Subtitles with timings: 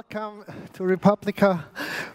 [0.00, 1.66] welcome to Republica.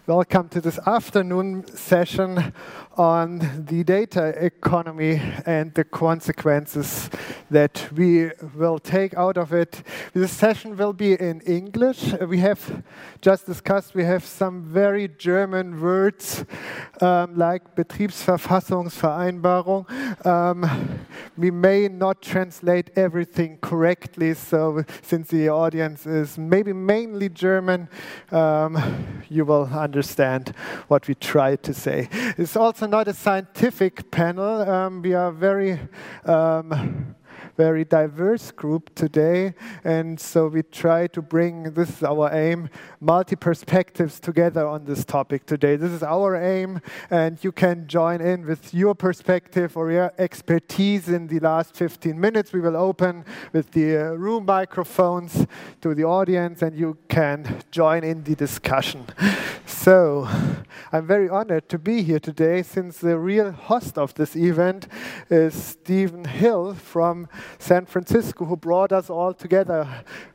[0.08, 2.54] Welcome to this afternoon session
[2.96, 7.10] on the data economy and the consequences
[7.50, 9.82] that we will take out of it.
[10.14, 12.14] This session will be in English.
[12.22, 12.84] We have
[13.20, 16.46] just discussed, we have some very German words
[17.02, 19.88] um, like Betriebsverfassungsvereinbarung.
[20.24, 21.00] Um,
[21.36, 27.90] we may not translate everything correctly, so since the audience is maybe mainly German,
[28.32, 28.78] um,
[29.30, 29.95] you will understand
[30.88, 32.10] what we try to say.
[32.38, 34.70] It's also not a scientific panel.
[34.70, 35.80] Um, we are very
[36.26, 37.16] um,
[37.58, 42.70] very diverse group today, and so we try to bring this is our aim
[43.00, 45.76] multi perspectives together on this topic today.
[45.76, 51.08] This is our aim, and you can join in with your perspective or your expertise
[51.08, 52.52] in the last 15 minutes.
[52.52, 55.46] We will open with the uh, room microphones
[55.82, 59.06] to the audience, and you can join in the discussion.
[59.66, 60.28] So,
[60.92, 64.88] I'm very honored to be here today since the real host of this event
[65.30, 67.28] is Steven Hill from
[67.60, 69.88] San Francisco, who brought us all together.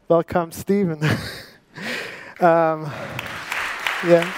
[0.09, 1.03] Welcome, Steven.
[2.41, 2.91] um,
[4.07, 4.33] yeah.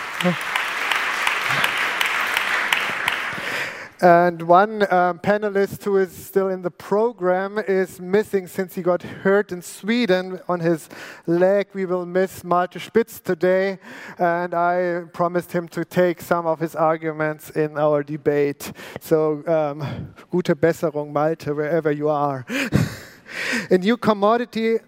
[4.03, 9.01] And one um, panelist who is still in the program is missing since he got
[9.01, 10.89] hurt in Sweden on his
[11.29, 11.69] leg.
[11.73, 13.79] We will miss Malte Spitz today,
[14.19, 18.73] and I promised him to take some of his arguments in our debate.
[19.01, 22.45] So, um, gute Besserung, Malte, wherever you are.
[23.71, 24.81] A new commodity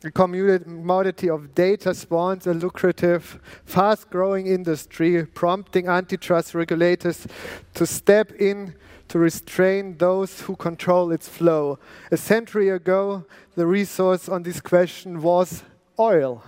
[0.00, 7.26] the commodity of data spawns a lucrative, fast growing industry, prompting antitrust regulators
[7.74, 8.74] to step in
[9.08, 11.78] to restrain those who control its flow.
[12.10, 13.24] A century ago,
[13.56, 15.64] the resource on this question was
[15.98, 16.44] oil.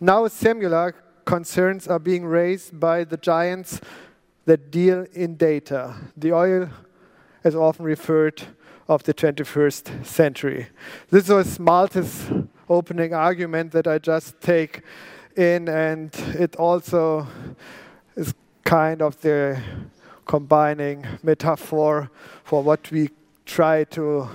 [0.00, 3.80] Now, similar concerns are being raised by the giants
[4.46, 5.96] that deal in data.
[6.16, 6.70] The oil
[7.44, 8.42] is often referred
[8.88, 10.68] of the 21st century.
[11.10, 12.30] This was Malte's
[12.70, 14.82] opening argument that I just take
[15.36, 17.26] in, and it also
[18.14, 18.32] is
[18.64, 19.60] kind of the
[20.24, 22.10] combining metaphor
[22.44, 23.10] for what we
[23.44, 24.28] try to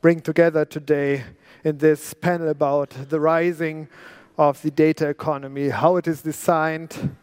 [0.00, 1.24] bring together today
[1.64, 3.88] in this panel about the rising
[4.38, 7.14] of the data economy, how it is designed,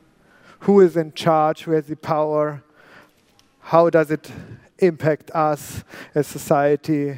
[0.59, 2.63] who is in charge, who has the power,
[3.59, 4.31] how does it
[4.79, 5.83] impact us
[6.13, 7.17] as society,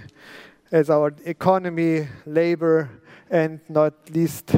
[0.71, 2.89] as our economy, labor,
[3.29, 4.55] and not least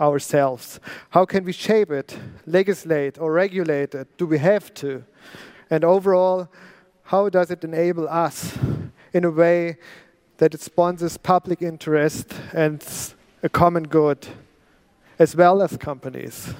[0.00, 0.80] ourselves.
[1.10, 4.16] How can we shape it, legislate, or regulate it?
[4.16, 5.04] Do we have to?
[5.70, 6.48] And overall,
[7.04, 8.56] how does it enable us
[9.12, 9.78] in a way
[10.36, 12.84] that it sponsors public interest and
[13.42, 14.26] a common good,
[15.18, 16.54] as well as companies,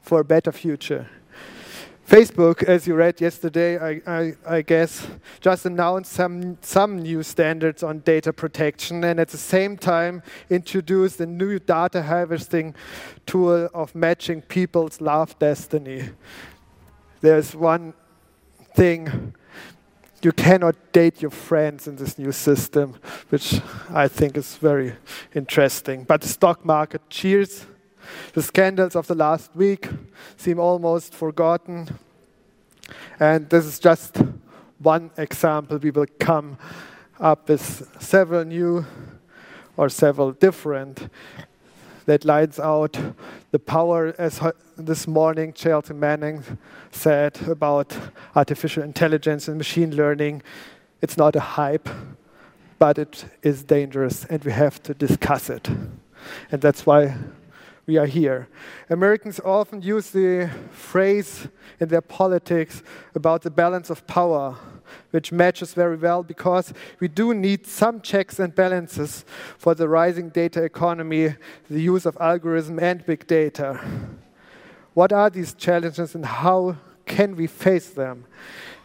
[0.00, 1.08] for a better future?
[2.10, 5.06] Facebook, as you read yesterday, I, I, I, guess,
[5.40, 11.20] just announced some, some new standards on data protection and at the same time introduced
[11.20, 12.74] a new data harvesting
[13.26, 16.08] tool of matching people's love destiny.
[17.20, 17.94] There's one
[18.74, 19.32] thing
[20.20, 22.96] you cannot date your friends in this new system,
[23.28, 24.96] which I think is very
[25.32, 26.02] interesting.
[26.02, 27.66] But the stock market cheers
[28.32, 29.88] the scandals of the last week
[30.36, 31.98] seem almost forgotten.
[33.18, 34.22] And this is just
[34.78, 35.78] one example.
[35.78, 36.58] We will come
[37.18, 38.86] up with several new
[39.76, 41.08] or several different
[42.06, 42.98] that lights out
[43.50, 44.40] the power, as
[44.76, 46.42] this morning Chelsea Manning
[46.90, 47.96] said about
[48.34, 50.42] artificial intelligence and machine learning.
[51.02, 51.88] It's not a hype,
[52.78, 55.68] but it is dangerous, and we have to discuss it.
[56.50, 57.16] And that's why
[57.90, 58.46] we are here.
[58.88, 61.48] Americans often use the phrase
[61.80, 62.84] in their politics
[63.16, 64.56] about the balance of power,
[65.10, 69.24] which matches very well because we do need some checks and balances
[69.58, 71.34] for the rising data economy,
[71.68, 73.80] the use of algorithm and big data.
[74.94, 76.76] What are these challenges and how
[77.06, 78.24] can we face them?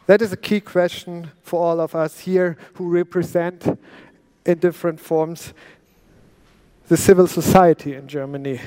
[0.07, 3.77] That is a key question for all of us here who represent
[4.47, 5.53] in different forms
[6.87, 8.61] the civil society in Germany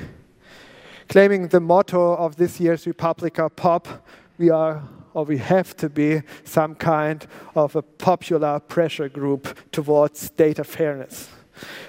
[1.08, 4.06] claiming the motto of this year's Republica Pop,
[4.38, 4.82] we are
[5.14, 7.26] or we have to be some kind
[7.56, 11.28] of a popular pressure group towards data fairness.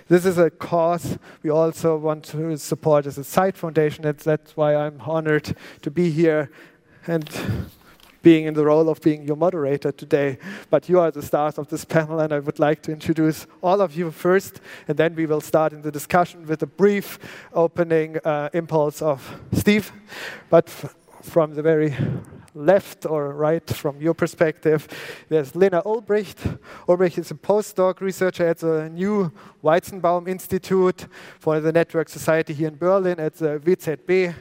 [0.07, 4.04] This is a cause we also want to support as a side foundation.
[4.04, 6.50] That's, that's why I'm honored to be here
[7.06, 7.30] and
[8.21, 10.38] being in the role of being your moderator today.
[10.69, 13.81] But you are the stars of this panel, and I would like to introduce all
[13.81, 17.19] of you first, and then we will start in the discussion with a brief
[17.54, 19.92] opening uh, impulse of Steve.
[20.50, 20.69] But
[21.21, 21.95] from the very
[22.56, 24.88] left or right from your perspective.
[25.30, 26.60] There's Lena Ulbricht.
[26.88, 29.31] Ulbricht is a postdoc researcher at the new
[29.63, 31.07] Weizenbaum Institute
[31.39, 34.33] for the Network Society here in Berlin at the WZB.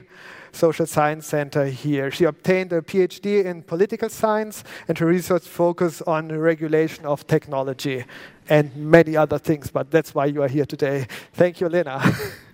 [0.53, 2.11] Social Science Center here.
[2.11, 8.05] She obtained a PhD in political science and her research focus on regulation of technology
[8.49, 11.06] and many other things, but that's why you are here today.
[11.33, 12.03] Thank you, Lena.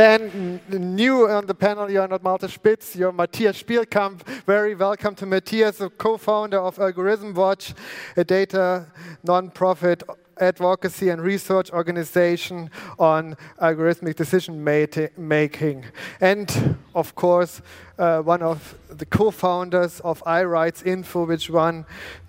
[0.00, 4.22] Then, new on the panel, you're not Malte Spitz, you're Matthias Spielkamp.
[4.46, 7.74] Very welcome to Matthias, the co founder of Algorithm Watch,
[8.16, 8.86] a data
[9.22, 10.02] non-profit
[10.40, 15.84] advocacy and research organization on algorithmic decision making.
[16.20, 17.62] And of course,
[17.98, 21.84] uh, one of the co founders of iRights Info, which won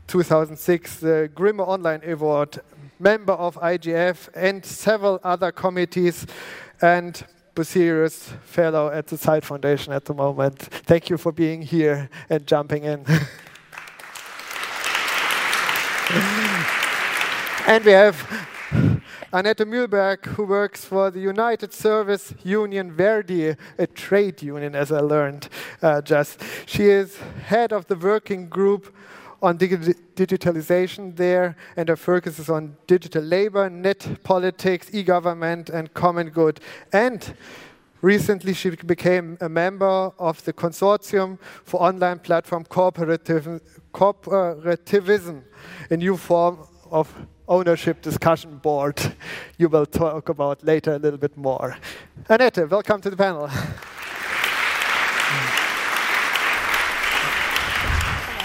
[0.08, 2.60] 2006 the Grimme Online Award,
[3.00, 6.26] member of IGF and several other committees.
[6.82, 7.24] And
[7.54, 10.60] Bucerius Fellow at the Zeit Foundation at the moment.
[10.60, 13.06] Thank you for being here and jumping in.
[17.72, 18.18] and we have
[19.32, 25.00] Annette Mühlberg, who works for the United Service Union Verdi, a trade union, as I
[25.00, 25.48] learned
[25.82, 26.44] uh, just.
[26.66, 27.16] She is
[27.46, 28.94] head of the working group
[29.42, 29.72] on dig
[30.18, 36.60] digitalization there, and her focus is on digital labor, net politics, e-government, and common good.
[36.92, 37.34] And
[38.02, 45.44] recently, she became a member of the Consortium for Online Platform Cooperativism,
[45.90, 47.16] a new form of
[47.52, 48.98] ownership discussion board
[49.58, 51.76] you will talk about later a little bit more.
[52.30, 53.50] Annette, welcome to the panel.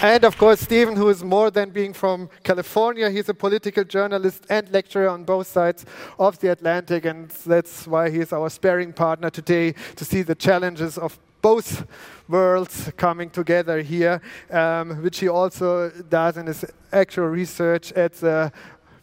[0.01, 4.45] And of course, Steven, who is more than being from California, he's a political journalist
[4.49, 5.85] and lecturer on both sides
[6.19, 10.97] of the Atlantic, and that's why he's our sparring partner today to see the challenges
[10.97, 11.87] of both
[12.27, 14.21] worlds coming together here,
[14.51, 18.51] um, which he also does in his actual research at the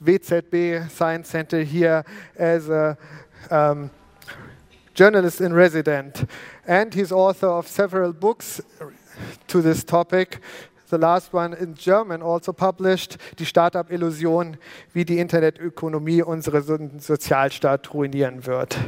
[0.05, 2.05] WZB Science Center here
[2.37, 2.97] as a
[3.51, 3.91] um,
[4.95, 6.29] journalist in resident.
[6.67, 8.61] And he's author of several books
[9.49, 10.41] to this topic,
[10.95, 14.57] the last one in German also published, Die Startup-Illusion,
[14.93, 18.79] wie die Internetökonomie unseren Sozialstaat ruinieren wird.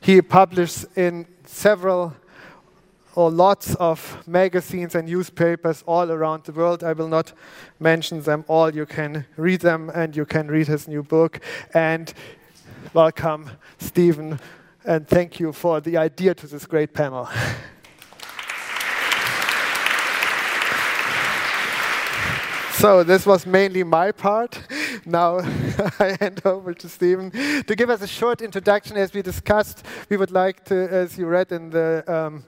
[0.00, 2.12] He published in several
[3.14, 6.84] or lots of magazines and newspapers all around the world.
[6.84, 7.32] I will not
[7.78, 8.74] mention them all.
[8.74, 11.40] You can read them and you can read his new book.
[11.74, 12.12] And
[12.94, 14.38] welcome, Steven,
[14.84, 17.28] and thank you for the idea to this great panel.
[22.80, 24.58] So this was mainly my part.
[25.04, 25.40] Now
[25.98, 28.96] I hand over to Steven to give us a short introduction.
[28.96, 32.42] As we discussed, we would like to, as you read in the um,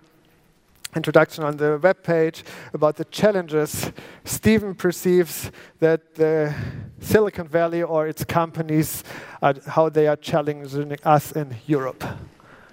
[0.95, 3.91] introduction on the web page, about the challenges
[4.25, 5.51] Steven perceives
[5.81, 6.55] that the
[7.01, 9.03] Silicon Valley or its companies,
[9.41, 12.05] are, how they are challenging us in Europe.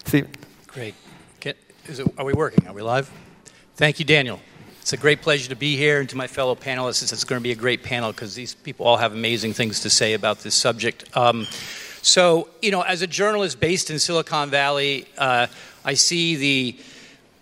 [0.06, 0.32] Steven.
[0.68, 0.96] Great.
[1.90, 2.68] It, are we working?
[2.68, 3.10] Are we live?
[3.76, 4.40] Thank you, Daniel.
[4.82, 7.44] It's a great pleasure to be here, and to my fellow panelists, it's going to
[7.44, 10.54] be a great panel because these people all have amazing things to say about this
[10.54, 11.06] subject.
[11.18, 11.48] Um,
[12.04, 15.48] so, you know, as a journalist based in Silicon Valley, uh,
[15.84, 16.80] I see the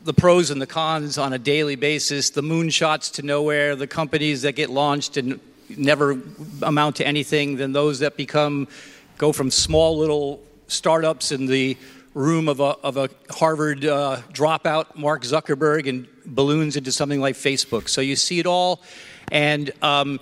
[0.07, 4.43] the pros and the cons on a daily basis, the moonshots to nowhere, the companies
[4.43, 5.37] that get launched and
[5.67, 6.17] never
[6.61, 8.69] amount to anything, then those that become
[9.17, 11.77] go from small little startups in the
[12.13, 17.35] room of a, of a Harvard uh, dropout, Mark Zuckerberg, and balloons into something like
[17.35, 17.89] Facebook.
[17.89, 18.81] So you see it all,
[19.29, 20.21] and um,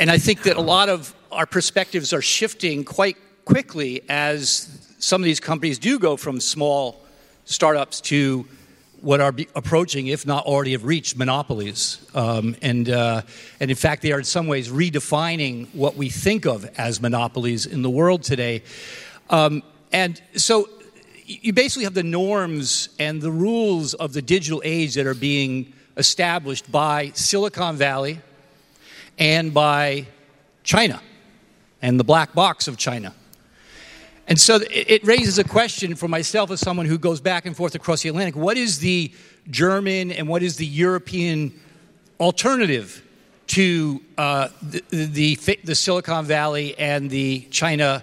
[0.00, 5.20] and I think that a lot of our perspectives are shifting quite quickly as some
[5.20, 7.00] of these companies do go from small
[7.44, 8.44] startups to
[9.06, 12.04] what are approaching, if not already have reached, monopolies.
[12.12, 13.22] Um, and, uh,
[13.60, 17.66] and in fact, they are in some ways redefining what we think of as monopolies
[17.66, 18.64] in the world today.
[19.30, 20.68] Um, and so
[21.24, 25.72] you basically have the norms and the rules of the digital age that are being
[25.96, 28.18] established by Silicon Valley
[29.20, 30.08] and by
[30.64, 31.00] China
[31.80, 33.14] and the black box of China.
[34.28, 37.76] And so it raises a question for myself as someone who goes back and forth
[37.76, 38.34] across the Atlantic.
[38.34, 39.12] What is the
[39.50, 41.52] German and what is the European
[42.18, 43.04] alternative
[43.48, 48.02] to uh, the, the, the, Silicon Valley and the China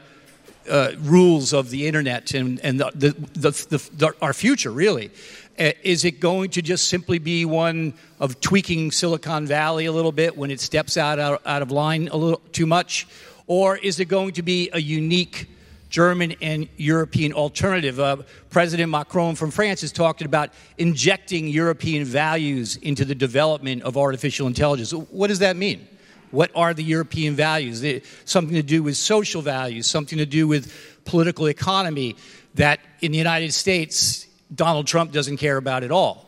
[0.69, 5.11] uh, rules of the internet and, and the, the, our future, really.
[5.59, 10.13] Uh, is it going to just simply be one of tweaking Silicon Valley a little
[10.13, 13.05] bit when it steps out, out, out of line a little too much?
[13.45, 15.49] Or is it going to be a unique
[15.93, 17.99] German and European alternative?
[17.99, 18.17] Uh,
[18.49, 24.47] President Macron from France has talked about injecting European values into the development of artificial
[24.47, 24.91] intelligence.
[24.91, 25.87] What does that mean?
[26.31, 27.85] What are the European values?
[28.25, 30.73] Something to do with social values, something to do with
[31.05, 32.15] political economy
[32.55, 36.22] that in the United States, Donald Trump doesn't care about at all.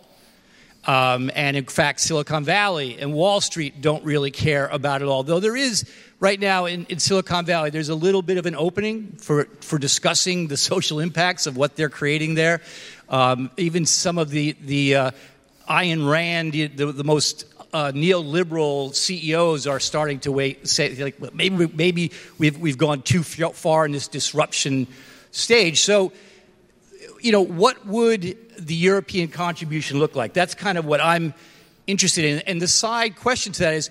[0.85, 5.23] Um, and in fact, Silicon Valley and Wall Street don't really care about it all.
[5.23, 5.89] Though there is,
[6.19, 9.79] right now in, in, Silicon Valley, there's a little bit of an opening for, for
[9.79, 12.61] discussing the social impacts of what they're creating there.
[13.09, 15.11] Um, even some of the, the uh,
[15.67, 21.67] Ayn Rand, the, the most uh, neoliberal CEOs are starting to wait, say, like, maybe,
[21.67, 24.87] maybe we've, we've gone too far in this disruption
[25.31, 25.81] stage.
[25.81, 26.13] So,
[27.25, 30.33] you know, what would the European contribution look like?
[30.33, 31.33] That's kind of what I'm
[31.87, 32.37] interested in.
[32.45, 33.89] And the side question to that is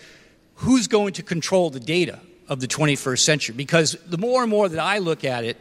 [0.55, 3.57] who's going to control the data of the 21st century?
[3.57, 5.57] Because the more and more that I look at it,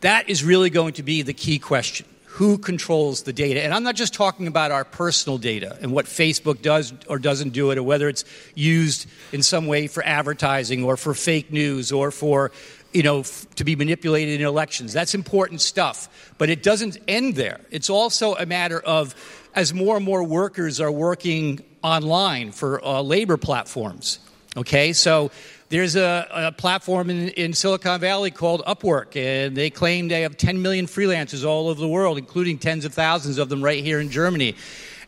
[0.00, 3.62] that is really going to be the key question who controls the data.
[3.62, 7.54] And I'm not just talking about our personal data and what Facebook does or doesn't
[7.54, 8.24] do it, or whether it's
[8.54, 12.52] used in some way for advertising or for fake news or for
[12.96, 14.94] you know, f- to be manipulated in elections.
[14.94, 16.32] That's important stuff.
[16.38, 17.60] But it doesn't end there.
[17.70, 19.14] It's also a matter of
[19.54, 24.18] as more and more workers are working online for uh, labor platforms.
[24.56, 25.30] Okay, so
[25.68, 30.38] there's a, a platform in, in, Silicon Valley called Upwork, and they claim they have
[30.38, 34.00] 10 million freelancers all over the world, including tens of thousands of them right here
[34.00, 34.56] in Germany.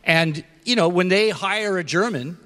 [0.03, 2.37] And, you know, when they hire a German,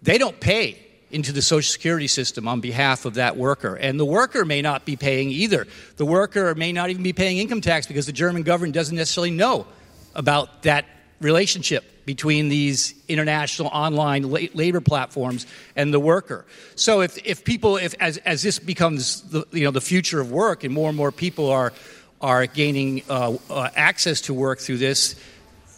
[0.00, 3.74] they don't pay into the Social Security system on behalf of that worker.
[3.74, 5.66] And the worker may not be paying either.
[5.96, 9.30] The worker may not even be paying income tax because the German government doesn't necessarily
[9.30, 9.66] know
[10.14, 10.84] about that
[11.20, 16.46] relationship between these international online la- labor platforms and the worker.
[16.74, 20.30] So if, if people, if as, as this becomes the, you know, the future of
[20.30, 21.72] work and more and more people are,
[22.20, 25.16] are gaining uh, uh, access to work through this,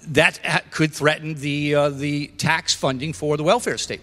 [0.09, 4.01] that could threaten the, uh, the tax funding for the welfare state.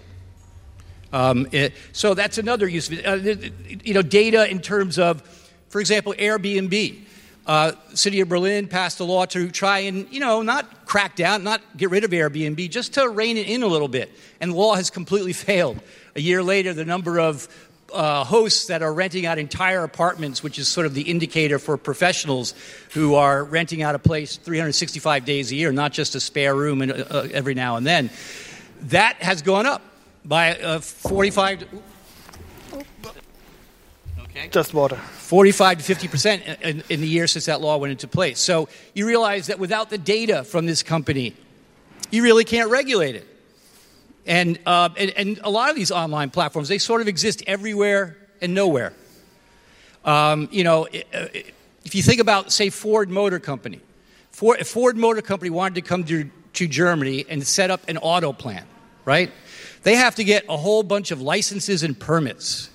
[1.15, 3.05] Um, it, so that's another use of.
[3.05, 3.15] Uh,
[3.83, 5.21] you know, data in terms of,
[5.69, 7.05] for example, Airbnb
[7.45, 11.43] uh, city of Berlin passed a law to try and, you know, not crack down,
[11.43, 14.11] not get rid of Airbnb, just to rein it in a little bit.
[14.41, 15.79] And the law has completely failed.
[16.15, 17.47] A year later, the number of
[17.93, 21.77] uh, hosts that are renting out entire apartments, which is sort of the indicator for
[21.77, 22.55] professionals
[22.91, 26.81] who are renting out a place 365 days a year, not just a spare room
[26.81, 28.09] and, uh, every now and then,
[28.81, 29.81] that has gone up
[30.25, 31.67] by uh, 45.
[34.23, 34.49] Okay.
[34.49, 34.97] Just water.
[34.97, 38.39] 45 to 50 percent in, in the year since that law went into place.
[38.39, 41.35] So you realize that without the data from this company,
[42.11, 43.27] you really can't regulate it.
[44.25, 48.17] And, uh, and, and, a lot of these online platforms, they sort of exist everywhere
[48.41, 48.91] and nowhere.
[50.03, 53.81] Um, you know, if you think about, say, Ford Motor Company,
[54.31, 58.33] Ford, Ford Motor Company wanted to come to, to Germany and set up an auto
[58.33, 58.65] plant,
[59.05, 59.31] right?
[59.85, 62.71] They have to get a whole bunch of licenses and permits.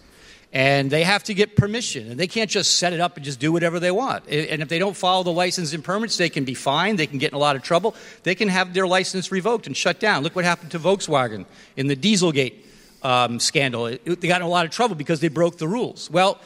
[0.52, 2.09] And they have to get permission.
[2.09, 4.29] And they can't just set it up and just do whatever they want.
[4.29, 7.00] And if they don't follow the license and permits they can be fined.
[7.00, 7.97] They can get in a lot of trouble.
[8.23, 10.23] They can have their license revoked and shut down.
[10.23, 12.55] Look what happened to volkswagen in the dieselgate
[13.02, 13.87] um, scandal.
[13.87, 16.09] They got in a lot of trouble because they broke the rules.
[16.12, 16.38] Well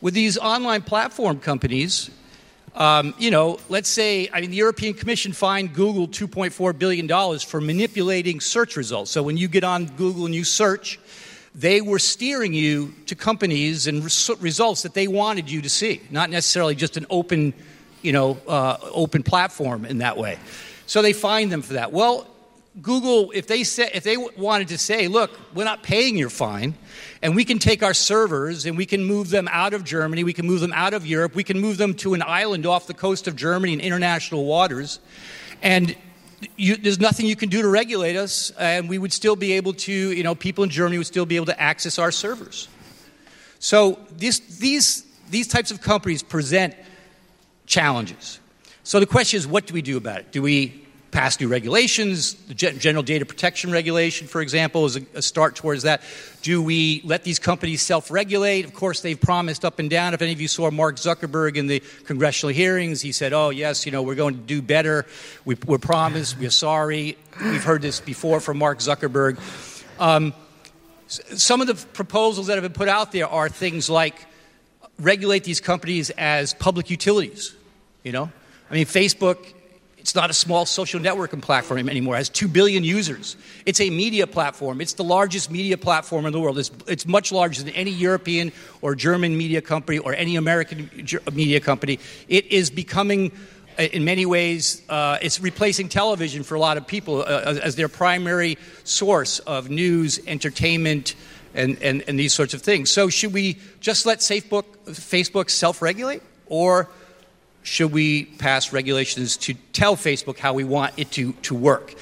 [0.00, 2.08] with these online platform companies
[2.74, 7.60] um, you know, let's say, I mean, the European Commission fined Google $2.4 billion for
[7.60, 9.10] manipulating search results.
[9.10, 10.98] So when you get on Google and you search,
[11.54, 16.00] they were steering you to companies and res- results that they wanted you to see,
[16.10, 17.54] not necessarily just an open,
[18.02, 20.38] you know, uh, open platform in that way.
[20.86, 21.92] So they fined them for that.
[21.92, 22.26] Well,
[22.82, 26.74] Google, if they said, if they wanted to say, look, we're not paying your fine,
[27.22, 30.32] and we can take our servers and we can move them out of Germany, we
[30.32, 32.94] can move them out of Europe, we can move them to an island off the
[32.94, 34.98] coast of Germany in international waters,
[35.62, 35.94] and
[36.56, 39.72] you, there's nothing you can do to regulate us, and we would still be able
[39.72, 42.68] to, you know, people in Germany would still be able to access our servers.
[43.60, 46.74] So this, these, these types of companies present
[47.66, 48.40] challenges.
[48.82, 50.32] So the question is, what do we do about it?
[50.32, 50.83] Do we
[51.14, 52.34] pass new regulations.
[52.34, 56.02] The General Data Protection Regulation, for example, is a, a start towards that.
[56.42, 58.64] Do we let these companies self regulate?
[58.64, 60.12] Of course, they've promised up and down.
[60.12, 63.86] If any of you saw Mark Zuckerberg in the congressional hearings, he said, Oh, yes,
[63.86, 65.06] you know, we're going to do better.
[65.44, 66.36] We, are promised.
[66.36, 67.16] We're sorry.
[67.40, 69.38] We've heard this before from Mark Zuckerberg.
[70.00, 70.34] Um,
[71.06, 74.26] some of the proposals that have been put out there are things like
[74.98, 77.54] regulate these companies as public utilities.
[78.02, 78.32] You know,
[78.68, 79.54] I mean, Facebook.
[80.04, 82.16] It's not a small social networking platform anymore.
[82.16, 83.36] It has 2 billion users.
[83.64, 84.82] It's a media platform.
[84.82, 86.58] It's the largest media platform in the world.
[86.58, 90.90] It's, it's much larger than any European or German media company or any American
[91.32, 92.00] media company.
[92.28, 93.32] It is becoming
[93.78, 97.88] in many ways, uh, it's replacing television for a lot of people uh, as their
[97.88, 101.14] primary source of news, entertainment,
[101.54, 102.90] and, and, and these sorts of things.
[102.90, 106.22] So, should we just let Facebook, Facebook self regulate?
[106.46, 106.90] Or
[107.64, 111.94] should we pass regulations to tell Facebook how we want it to, to work?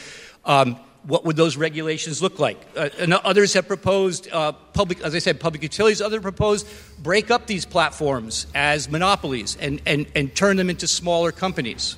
[0.45, 2.61] Um, what would those regulations look like?
[2.77, 6.03] Uh, and others have proposed uh, public, as I said, public utilities.
[6.03, 6.67] Others proposed
[7.01, 11.97] break up these platforms as monopolies and, and, and turn them into smaller companies.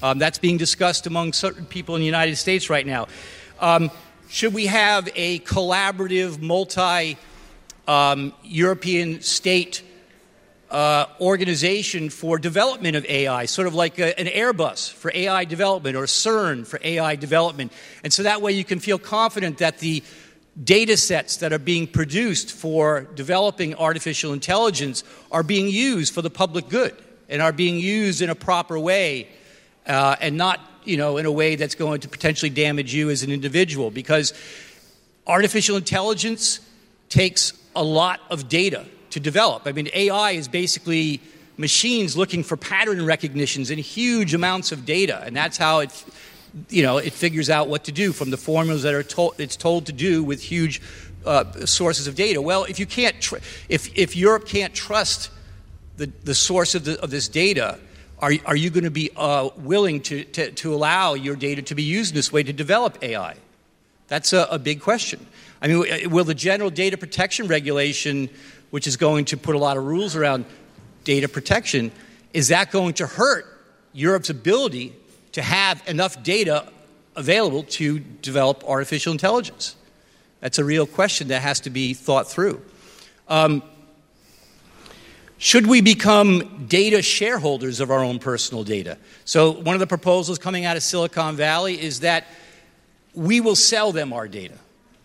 [0.00, 3.08] Um, that's being discussed among certain people in the United States right now.
[3.58, 3.90] Um,
[4.28, 7.18] should we have a collaborative, multi
[7.88, 9.82] um, European state
[10.70, 15.96] uh, organization for development of AI, sort of like a, an Airbus for AI development
[15.96, 17.72] or CERN for AI development.
[18.04, 20.02] And so that way you can feel confident that the
[20.62, 26.30] data sets that are being produced for developing artificial intelligence are being used for the
[26.30, 26.94] public good
[27.28, 29.28] and are being used in a proper way
[29.86, 33.22] uh, and not you know in a way that's going to potentially damage you as
[33.22, 34.32] an individual because
[35.26, 36.60] artificial intelligence
[37.08, 39.62] takes a lot of data to develop.
[39.66, 41.20] I mean, AI is basically
[41.56, 46.04] machines looking for pattern recognitions in huge amounts of data, and that's how it,
[46.68, 49.56] you know, it figures out what to do from the formulas that are told, it's
[49.56, 50.80] told to do with huge
[51.26, 52.40] uh, sources of data.
[52.40, 53.36] Well, if you can't, tr-
[53.68, 55.30] if if Europe can't trust
[55.96, 57.78] the the source of, the, of this data.
[58.20, 61.76] Are, are you going to be uh, willing to, to, to allow your data to
[61.76, 63.36] be used in this way to develop AI?
[64.08, 65.24] That's a, a big question.
[65.60, 68.28] I mean, will the general data protection regulation
[68.70, 70.44] which is going to put a lot of rules around
[71.04, 71.90] data protection,
[72.32, 73.46] is that going to hurt
[73.92, 74.94] Europe's ability
[75.32, 76.70] to have enough data
[77.16, 79.76] available to develop artificial intelligence?
[80.40, 82.62] That's a real question that has to be thought through.
[83.28, 83.62] Um,
[85.38, 88.98] should we become data shareholders of our own personal data?
[89.24, 92.26] So, one of the proposals coming out of Silicon Valley is that
[93.14, 94.58] we will sell them our data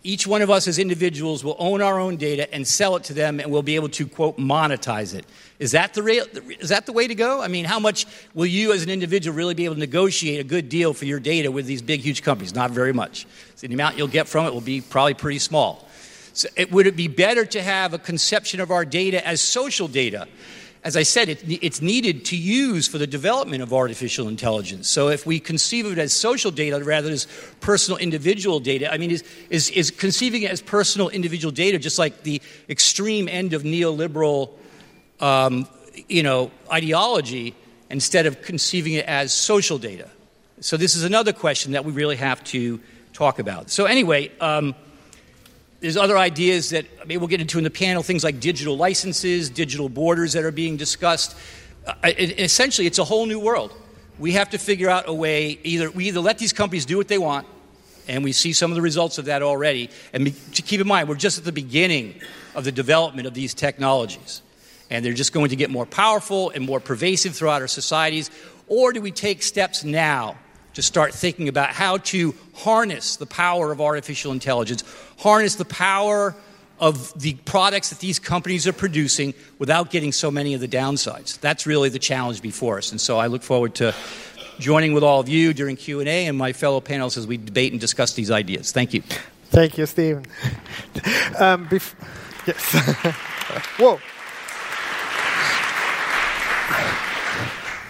[0.04, 3.14] each one of us as individuals will own our own data and sell it to
[3.14, 5.24] them and we'll be able to quote monetize it.
[5.58, 6.26] Is that the real,
[6.60, 7.40] is that the way to go?
[7.40, 10.44] I mean how much will you as an individual really be able to negotiate a
[10.44, 12.54] good deal for your data with these big huge companies?
[12.54, 13.26] Not very much.
[13.56, 15.88] So the amount you'll get from it will be probably pretty small.
[16.34, 19.88] So it, would it be better to have a conception of our data as social
[19.88, 20.28] data
[20.84, 24.86] as I said, it, it's needed to use for the development of artificial intelligence.
[24.86, 27.26] So if we conceive of it as social data rather than as
[27.60, 31.98] personal individual data, I mean, is, is, is conceiving it as personal individual data just
[31.98, 34.50] like the extreme end of neoliberal,
[35.20, 35.66] um,
[36.06, 37.54] you know, ideology
[37.88, 40.10] instead of conceiving it as social data?
[40.60, 42.78] So this is another question that we really have to
[43.14, 43.70] talk about.
[43.70, 44.74] So anyway, um,
[45.84, 49.50] there's other ideas that maybe we'll get into in the panel, things like digital licenses,
[49.50, 51.36] digital borders that are being discussed.
[51.86, 53.70] Uh, it, essentially, it's a whole new world.
[54.18, 57.08] We have to figure out a way, either we either let these companies do what
[57.08, 57.46] they want,
[58.08, 59.90] and we see some of the results of that already.
[60.14, 62.18] And to keep in mind, we're just at the beginning
[62.54, 64.40] of the development of these technologies.
[64.88, 68.30] And they're just going to get more powerful and more pervasive throughout our societies.
[68.68, 70.38] Or do we take steps now
[70.74, 74.84] to start thinking about how to harness the power of artificial intelligence,
[75.18, 76.34] harness the power
[76.80, 81.38] of the products that these companies are producing without getting so many of the downsides.
[81.40, 82.90] That's really the challenge before us.
[82.90, 83.94] And so I look forward to
[84.58, 87.80] joining with all of you during Q&A and my fellow panelists as we debate and
[87.80, 88.72] discuss these ideas.
[88.72, 89.02] Thank you.
[89.50, 90.26] Thank you, Steven.
[91.38, 91.94] Um, bef-
[92.46, 92.62] yes.
[93.78, 93.98] Whoa.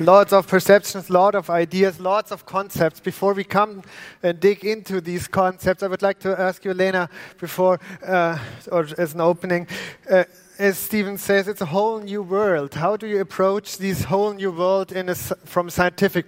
[0.00, 2.98] Lots of perceptions, lots of ideas, lots of concepts.
[2.98, 3.82] Before we come
[4.24, 8.36] and dig into these concepts, I would like to ask you, Elena, before uh,
[8.72, 9.68] or as an opening.
[10.10, 10.24] Uh,
[10.58, 12.74] as Steven says, it's a whole new world.
[12.74, 16.26] How do you approach this whole new world in a, from a scientific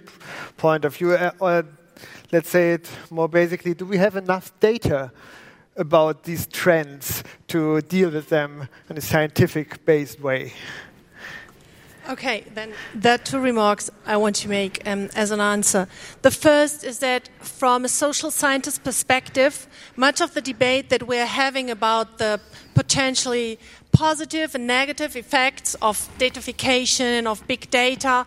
[0.55, 1.15] point of view?
[1.15, 1.65] Uh, or
[2.31, 5.11] let's say it more basically, do we have enough data
[5.75, 10.53] about these trends to deal with them in a scientific based way?
[12.09, 15.89] Okay, then there are two remarks I want to make um, as an answer.
[16.21, 19.67] The first is that from a social scientist perspective,
[19.97, 22.39] much of the debate that we're having about the
[22.75, 23.59] potentially
[23.91, 28.25] positive and negative effects of datafication, of big data,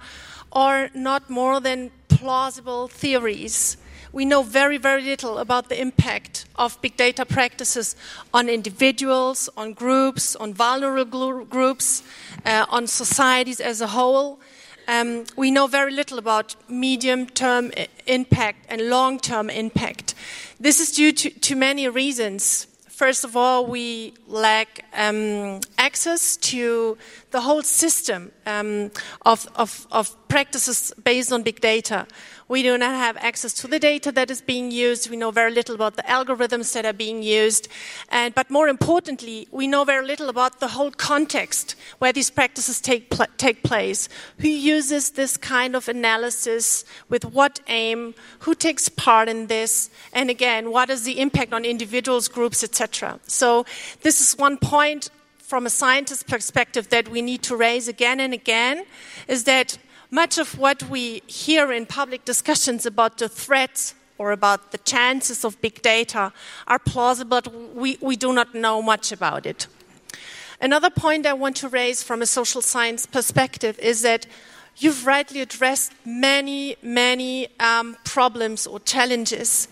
[0.52, 3.78] are not more than plausible theories
[4.12, 7.94] we know very, very little about the impact of big data practices
[8.34, 12.02] on individuals, on groups, on vulnerable groups,
[12.44, 14.40] uh, on societies as a whole.
[14.88, 17.70] Um, we know very little about medium term
[18.06, 20.14] impact and long term impact.
[20.58, 22.66] This is due to, to many reasons.
[22.88, 26.98] First of all, we lack um, access to
[27.30, 28.90] the whole system um,
[29.24, 32.06] of, of, of practices based on big data.
[32.48, 35.08] We do not have access to the data that is being used.
[35.08, 37.68] We know very little about the algorithms that are being used.
[38.08, 42.80] And, but more importantly, we know very little about the whole context where these practices
[42.80, 44.08] take, pl- take place.
[44.38, 46.84] Who uses this kind of analysis?
[47.08, 48.14] With what aim?
[48.40, 49.88] Who takes part in this?
[50.12, 53.20] And again, what is the impact on individuals, groups, etc.?
[53.28, 53.64] So
[54.02, 55.10] this is one point
[55.50, 58.84] from a scientist perspective that we need to raise again and again
[59.26, 59.76] is that
[60.08, 65.44] much of what we hear in public discussions about the threats or about the chances
[65.44, 66.32] of big data
[66.68, 69.66] are plausible, but we, we do not know much about it.
[70.60, 74.26] Another point I want to raise from a social science perspective is that
[74.76, 79.68] you've rightly addressed many, many um, problems or challenges.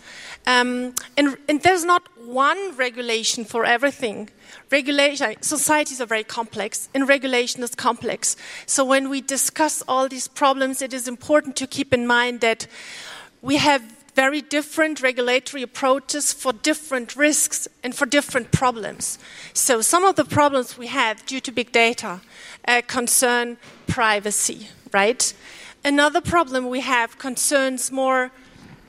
[0.46, 4.30] Um, and, and, there's not one regulation for everything.
[4.70, 8.36] Regulation, societies are very complex, and regulation is complex.
[8.66, 12.66] So when we discuss all these problems, it is important to keep in mind that
[13.42, 13.82] we have
[14.18, 19.16] very different regulatory approaches for different risks and for different problems.
[19.52, 22.20] So some of the problems we have due to big data
[22.66, 25.32] uh, concern privacy, right?
[25.84, 28.30] Another problem we have concerns more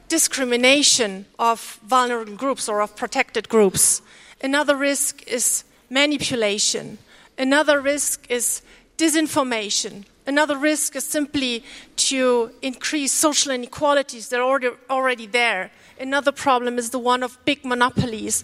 [0.08, 4.02] discrimination of vulnerable groups or of protected groups.
[4.42, 6.98] Another risk is manipulation.
[7.38, 8.62] Another risk is
[8.98, 10.06] disinformation.
[10.26, 11.64] Another risk is simply
[11.96, 15.72] to increase social inequalities that are already there.
[16.00, 18.44] Another problem is the one of big monopolies,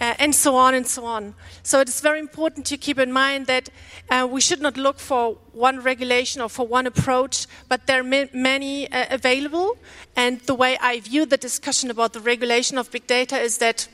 [0.00, 1.34] uh, and so on and so on.
[1.62, 3.70] So it is very important to keep in mind that
[4.10, 8.28] uh, we should not look for one regulation or for one approach, but there are
[8.32, 9.78] many uh, available.
[10.16, 13.88] And the way I view the discussion about the regulation of big data is that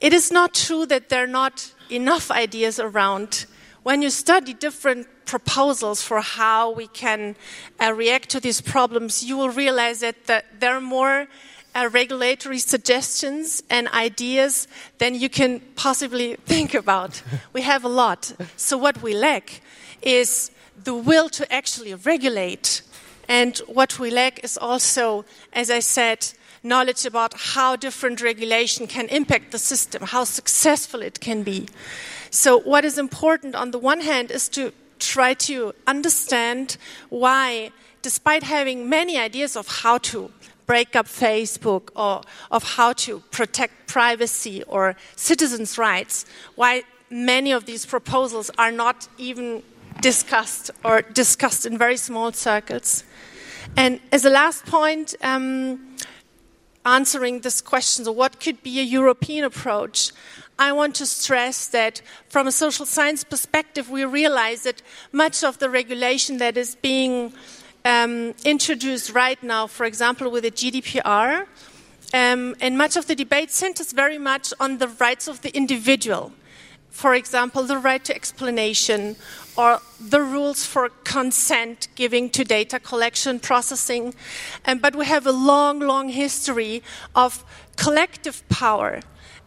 [0.00, 3.46] it is not true that there are not enough ideas around.
[3.82, 7.36] When you study different proposals for how we can
[7.80, 11.28] uh, react to these problems, you will realize that, that there are more
[11.74, 17.22] uh, regulatory suggestions and ideas than you can possibly think about.
[17.52, 18.32] we have a lot.
[18.56, 19.60] So, what we lack
[20.02, 20.50] is
[20.84, 22.82] the will to actually regulate.
[23.28, 26.32] And what we lack is also, as I said,
[26.62, 31.68] knowledge about how different regulation can impact the system, how successful it can be.
[32.30, 36.76] So, what is important on the one hand is to try to understand
[37.08, 40.30] why, despite having many ideas of how to
[40.66, 47.66] break up Facebook or of how to protect privacy or citizens' rights, why many of
[47.66, 49.62] these proposals are not even
[50.00, 53.04] discussed or discussed in very small circles.
[53.76, 55.96] And as a last point, um,
[56.84, 60.12] answering this question, so what could be a European approach?
[60.58, 65.58] I want to stress that from a social science perspective, we realize that much of
[65.58, 67.32] the regulation that is being
[67.84, 71.46] um, introduced right now, for example, with the GDPR,
[72.14, 76.32] um, and much of the debate centers very much on the rights of the individual.
[76.90, 79.16] For example, the right to explanation
[79.56, 84.14] or the rules for consent giving to data collection processing.
[84.66, 86.82] Um, but we have a long, long history
[87.14, 87.44] of
[87.76, 89.00] collective power.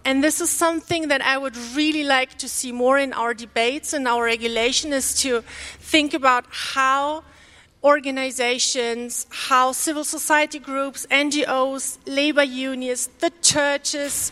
[0.04, 3.93] And this is something that I would really like to see more in our debates
[3.93, 5.41] and our regulation is to
[5.80, 7.24] think about how
[7.86, 14.32] organizations, how civil society groups, NGOs, labor unions, the churches,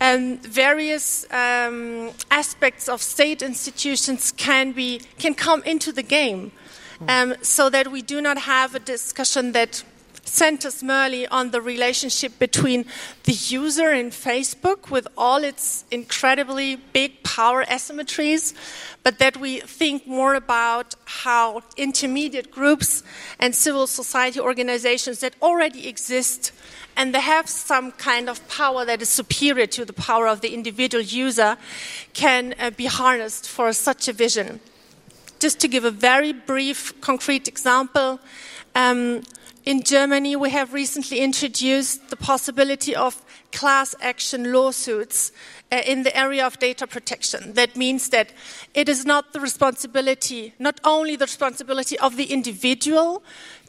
[0.00, 6.52] and various um, aspects of state institutions can be can come into the game,
[7.08, 9.82] um, so that we do not have a discussion that
[10.24, 12.84] centers merely on the relationship between
[13.24, 18.54] the user and Facebook with all its incredibly big power asymmetries,
[19.02, 23.02] but that we think more about how intermediate groups
[23.38, 26.52] and civil society organizations that already exist
[26.96, 30.54] and they have some kind of power that is superior to the power of the
[30.54, 31.56] individual user
[32.12, 34.60] can uh, be harnessed for such a vision.
[35.40, 38.20] Just to give a very brief, concrete example,
[38.74, 39.22] um,
[39.64, 45.32] in Germany, we have recently introduced the possibility of class action lawsuits
[45.72, 47.54] uh, in the area of data protection.
[47.54, 48.32] That means that
[48.74, 53.22] it is not the responsibility, not only the responsibility of the individual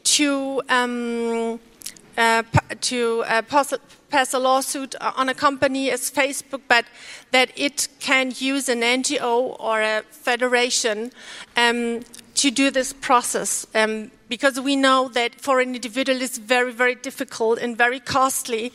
[0.03, 1.59] to um,
[2.17, 2.43] uh,
[2.81, 6.85] to uh, pass, a lawsuit on a company as Facebook, but
[7.31, 11.11] that it can use an NGO or a federation
[11.57, 12.01] um,
[12.35, 13.67] to do this process.
[13.75, 18.71] Um, because we know that for an individual it's very, very difficult and very costly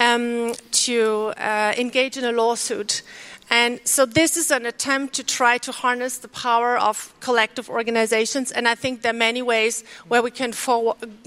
[0.00, 3.02] um, to uh, engage in a lawsuit.
[3.48, 8.50] And so this is an attempt to try to harness the power of collective organizations,
[8.50, 10.52] and I think there are many ways where we can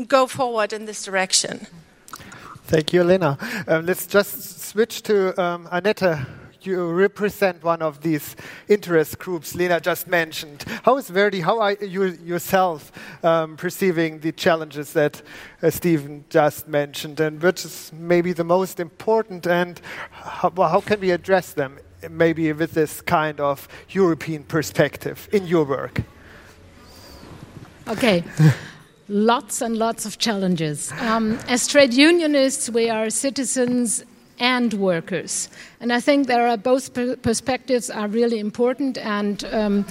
[0.07, 1.65] go forward in this direction.
[2.65, 3.37] Thank you, Elena.
[3.67, 6.19] Um, let's just switch to um, Annette.
[6.69, 8.35] You represent one of these
[8.67, 10.65] interest groups Lena just mentioned.
[10.83, 12.91] How is Verdi, how are you yourself
[13.23, 15.23] um, perceiving the challenges that
[15.63, 20.79] uh, Steven just mentioned, and which is maybe the most important, and how, well, how
[20.79, 26.03] can we address them maybe with this kind of European perspective in your work?
[27.87, 28.23] Okay.
[29.09, 30.91] lots and lots of challenges.
[30.99, 34.03] Um, as trade unionists, we are citizens
[34.39, 35.49] and workers,
[35.79, 38.97] and I think there are both per perspectives are really important.
[38.97, 39.85] And um,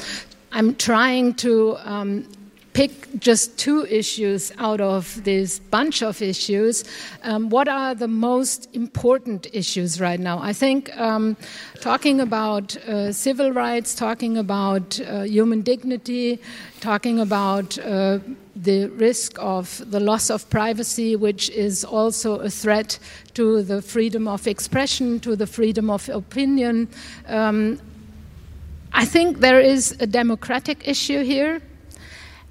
[0.52, 2.24] I'm trying to um,
[2.78, 6.84] pick just two issues out of this bunch of issues.
[7.24, 10.38] Um, what are the most important issues right now?
[10.38, 11.36] I think um,
[11.80, 16.38] talking about uh, civil rights, talking about uh, human dignity,
[16.78, 18.20] talking about uh,
[18.54, 23.00] the risk of the loss of privacy, which is also a threat
[23.34, 26.86] to the freedom of expression, to the freedom of opinion.
[27.26, 27.80] Um,
[28.92, 31.60] I think there is a democratic issue here.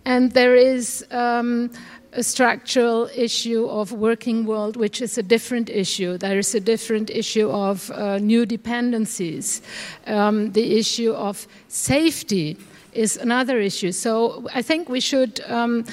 [0.07, 1.69] And there is um,
[2.13, 6.17] a structural issue of working world, which is a different issue.
[6.17, 9.61] There is a different issue of uh, new dependencies.
[10.05, 12.55] Um, the issue of safety
[12.93, 13.91] is another issue.
[13.91, 15.41] So I think we should.
[15.45, 15.83] Um,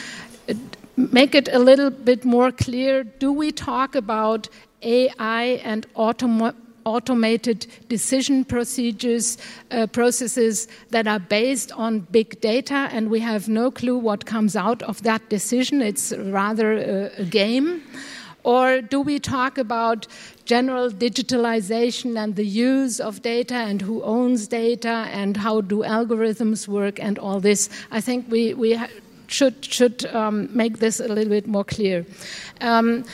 [0.96, 4.48] make it a little bit more clear do we talk about
[4.82, 9.38] AI and automa automated decision procedures,
[9.70, 14.56] uh, processes that are based on big data, and we have no clue what comes
[14.56, 15.82] out of that decision.
[15.82, 17.82] It's rather a, a game.
[18.44, 20.06] Or do we talk about
[20.44, 26.68] general digitalization and the use of data and who owns data and how do algorithms
[26.68, 27.70] work and all this?
[27.90, 28.78] I think we, we
[29.28, 32.04] should, should um, make this a little bit more clear.
[32.60, 33.06] Um,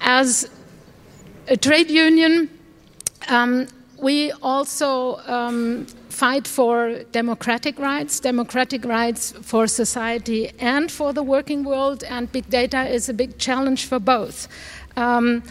[0.00, 0.48] as
[1.48, 2.48] a trade union,
[3.28, 3.66] um,
[3.98, 11.64] we also um, fight for democratic rights, democratic rights for society and for the working
[11.64, 14.48] world, and big data is a big challenge for both.
[14.96, 15.42] Um,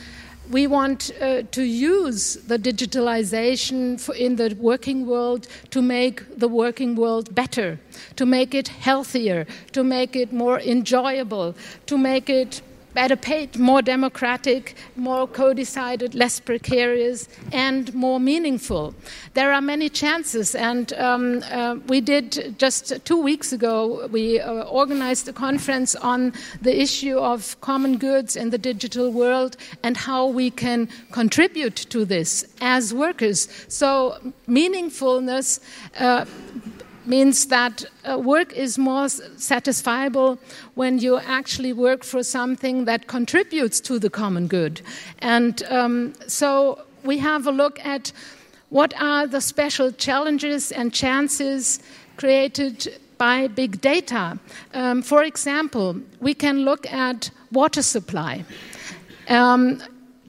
[0.52, 6.96] we want uh, to use the digitalization in the working world to make the working
[6.96, 7.80] world better,
[8.18, 11.56] to make it healthier, to make it more enjoyable,
[11.86, 12.62] to make it
[12.94, 18.94] better paid, more democratic, more co decided, less precarious, and more meaningful.
[19.34, 24.64] There are many chances, and um, uh, we did just two weeks ago, we uh,
[24.64, 30.28] organized a conference on the issue of common goods in the digital world and how
[30.28, 33.48] we can contribute to this as workers.
[33.68, 35.60] So, meaningfulness.
[36.00, 36.26] Uh,
[37.06, 40.38] means that uh, work is more satisfiable
[40.76, 44.82] when you actually work for something that contributes to the common good.
[45.20, 48.12] And um, so we have a look at
[48.70, 51.80] what are the special challenges and chances
[52.18, 54.40] created by big data.
[54.74, 58.44] Um, for example, we can look at water supply.
[59.30, 59.82] Um,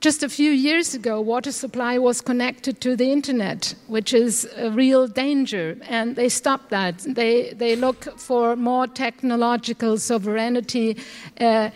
[0.04, 4.70] just a few years ago, water supply was connected to the internet, which is a
[4.70, 6.98] real danger, and they stopped that.
[6.98, 10.98] They, they look for more technological sovereignty
[11.40, 11.70] uh,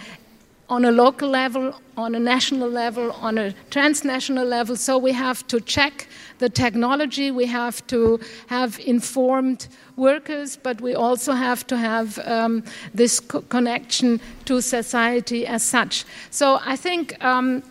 [0.68, 4.76] on a local level, on a national level, on a transnational level.
[4.76, 6.06] So we have to check
[6.38, 12.62] the technology, we have to have informed workers, but we also have to have um,
[12.92, 16.04] this co connection to society as such.
[16.30, 17.24] So I think.
[17.24, 17.62] Um,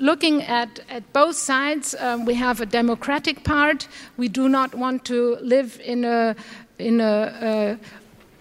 [0.00, 3.88] looking at, at both sides, um, we have a democratic part.
[4.16, 6.34] We do not want to live in a
[6.78, 7.78] in a,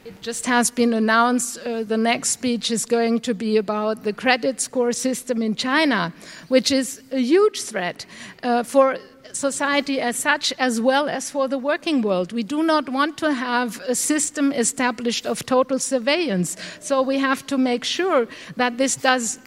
[0.05, 4.13] it just has been announced uh, the next speech is going to be about the
[4.13, 6.13] credit score system in China,
[6.47, 8.05] which is a huge threat
[8.43, 8.97] uh, for
[9.33, 12.31] society as such, as well as for the working world.
[12.31, 16.55] We do not want to have a system established of total surveillance.
[16.79, 19.39] So we have to make sure that this does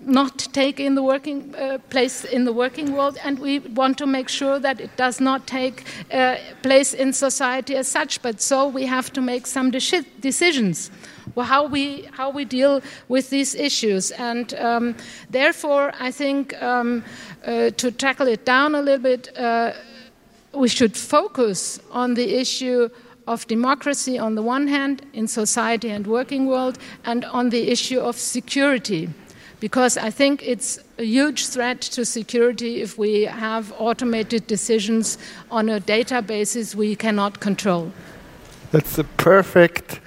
[0.00, 4.06] not take in the working uh, place in the working world, and we want to
[4.06, 8.22] make sure that it does not take uh, place in society as such.
[8.22, 10.90] But so we have to make some decisions.
[11.36, 14.10] how we how we deal with these issues.
[14.12, 14.94] And um,
[15.30, 17.02] therefore, I think um,
[17.44, 19.72] uh, to tackle it down a little bit, uh,
[20.52, 22.88] we should focus on the issue
[23.26, 28.00] of democracy on the one hand in society and working world, and on the issue
[28.00, 29.08] of security
[29.60, 35.18] because I think it's a huge threat to security if we have automated decisions
[35.50, 37.92] on a databases we cannot control.
[38.72, 40.00] That's the perfect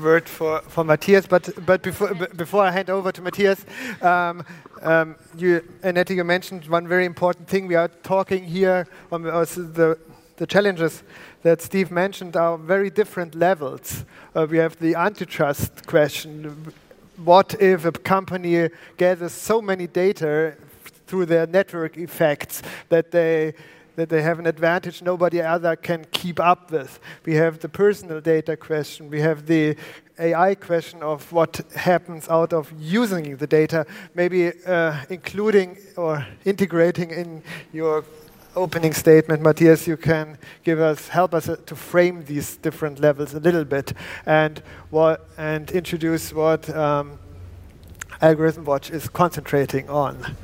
[0.00, 1.26] word for, for Matthias.
[1.26, 3.64] But, but before, before I hand over to Matthias,
[4.00, 4.44] um,
[4.82, 7.66] um, you, Annette, you mentioned one very important thing.
[7.66, 9.98] We are talking here on the,
[10.36, 11.02] the challenges
[11.42, 14.04] that Steve mentioned are very different levels.
[14.34, 16.72] Uh, we have the antitrust question
[17.24, 20.56] what if a company gathers so many data
[21.06, 23.54] through their network effects that they
[23.96, 27.00] that they have an advantage nobody other can keep up with.
[27.26, 29.10] We have the personal data question.
[29.10, 29.76] We have the
[30.18, 37.10] AI question of what happens out of using the data, maybe uh, including or integrating
[37.10, 38.04] in your
[38.56, 43.34] opening statement, Matthias, you can give us, help us uh, to frame these different levels
[43.34, 43.92] a little bit,
[44.26, 47.18] and what, and introduce what um,
[48.20, 50.36] Algorithm Watch is concentrating on.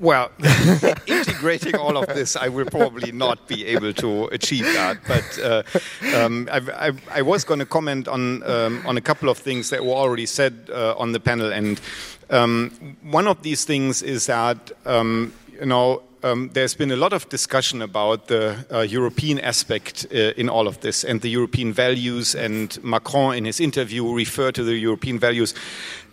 [0.00, 0.30] Well,
[1.06, 4.98] integrating all of this, I will probably not be able to achieve that.
[5.06, 5.62] But uh,
[6.16, 9.70] um, I, I, I, was going to comment on um, on a couple of things
[9.70, 11.80] that were already said uh, on the panel, and
[12.28, 17.12] um, one of these things is that um, you know, um, there's been a lot
[17.12, 21.72] of discussion about the uh, European aspect uh, in all of this and the European
[21.72, 22.34] values.
[22.34, 25.54] And Macron, in his interview, referred to the European values.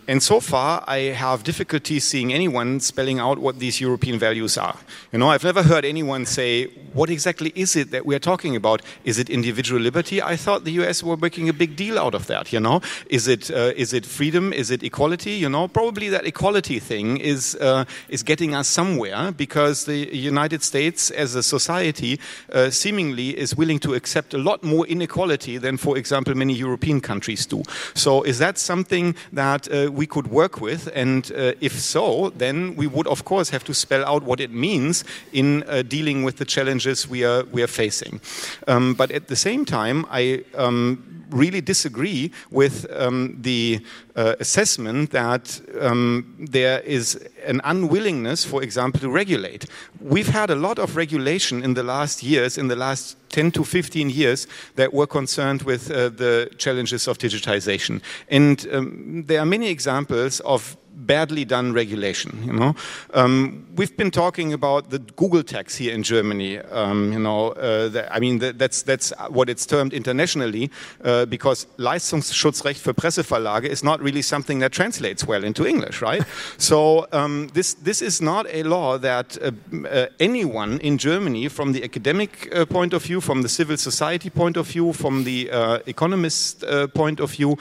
[0.07, 4.77] And so far, I have difficulty seeing anyone spelling out what these European values are.
[5.11, 8.81] You know, I've never heard anyone say, what exactly is it that we're talking about?
[9.03, 10.21] Is it individual liberty?
[10.21, 12.81] I thought the US were making a big deal out of that, you know?
[13.09, 14.51] Is it, uh, is it freedom?
[14.51, 15.31] Is it equality?
[15.33, 20.63] You know, probably that equality thing is, uh, is getting us somewhere because the United
[20.63, 22.19] States as a society
[22.51, 27.01] uh, seemingly is willing to accept a lot more inequality than, for example, many European
[27.01, 27.61] countries do.
[27.93, 30.89] So is that something that uh, we could work with?
[30.95, 34.51] And uh, if so, then we would, of course, have to spell out what it
[34.51, 38.21] means in uh, dealing with the challenges we are, we are facing.
[38.67, 43.79] Um, but at the same time, I um, really disagree with um, the
[44.15, 49.65] uh, assessment that um, there is an unwillingness, for example, to regulate.
[49.99, 53.63] We've had a lot of regulation in the last years, in the last 10 to
[53.63, 58.01] 15 years, that were concerned with uh, the challenges of digitization.
[58.29, 62.41] And um, there are many examples of badly done regulation.
[62.45, 62.75] You know,
[63.13, 66.59] um, we've been talking about the Google tax here in Germany.
[66.59, 70.69] Um, you know, uh, the, I mean that's that's what it's termed internationally
[71.03, 76.23] uh, because Leistungsschutzrecht für Presseverlage is not really something that translates well into English, right?
[76.57, 79.51] so um, this this is not a law that uh,
[79.87, 84.29] uh anyone in Germany, from the academic uh, point of view, from the civil society
[84.29, 87.57] point of view, from the uh, economist point of view,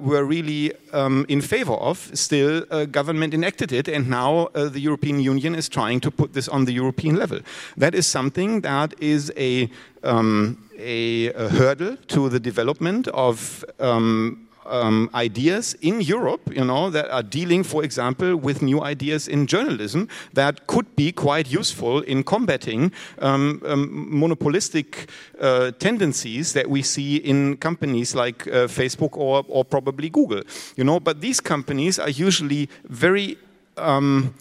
[0.00, 4.80] were really um, in favor of still uh, government enacted it, and now uh, the
[4.80, 7.40] European Union is trying to put this on the European level.
[7.76, 9.70] That is something that is a,
[10.02, 16.90] um, a, a hurdle to the development of um, um, ideas in Europe, you know,
[16.90, 22.00] that are dealing, for example, with new ideas in journalism that could be quite useful
[22.02, 25.08] in combating um, um, monopolistic
[25.40, 30.42] uh, tendencies that we see in companies like uh, Facebook or, or probably Google.
[30.76, 33.38] You know, but these companies are usually very
[33.76, 34.34] um,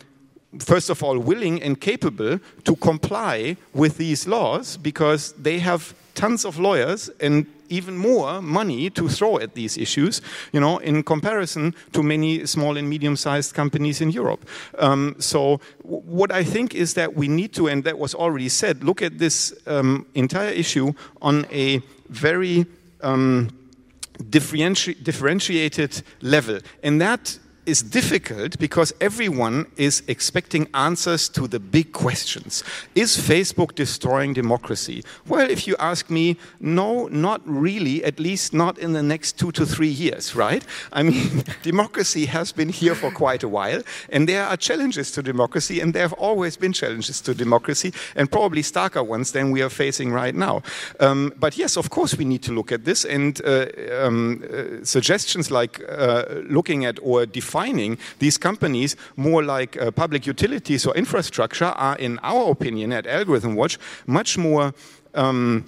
[0.59, 6.45] first of all, willing and capable to comply with these laws because they have tons
[6.45, 11.73] of lawyers and even more money to throw at these issues, you know, in comparison
[11.91, 14.45] to many small and medium-sized companies in Europe.
[14.79, 18.83] Um, so what I think is that we need to, and that was already said,
[18.83, 22.65] look at this um, entire issue on a very
[23.01, 23.49] um,
[24.29, 26.59] differenti differentiated level.
[26.83, 32.63] And that is difficult because everyone is expecting answers to the big questions.
[32.93, 35.03] Is Facebook destroying democracy?
[35.27, 39.51] Well, if you ask me, no, not really, at least not in the next two
[39.53, 40.63] to three years, right?
[40.93, 45.23] I mean, democracy has been here for quite a while, and there are challenges to
[45.23, 49.61] democracy, and there have always been challenges to democracy, and probably starker ones than we
[49.61, 50.61] are facing right now.
[50.99, 53.65] Um, but yes, of course, we need to look at this, and uh,
[54.01, 59.91] um, uh, suggestions like uh, looking at or defining defining these companies more like uh,
[59.91, 64.73] public utilities or infrastructure are, in our opinion, at Algorithm Watch, much more.
[65.13, 65.63] Um,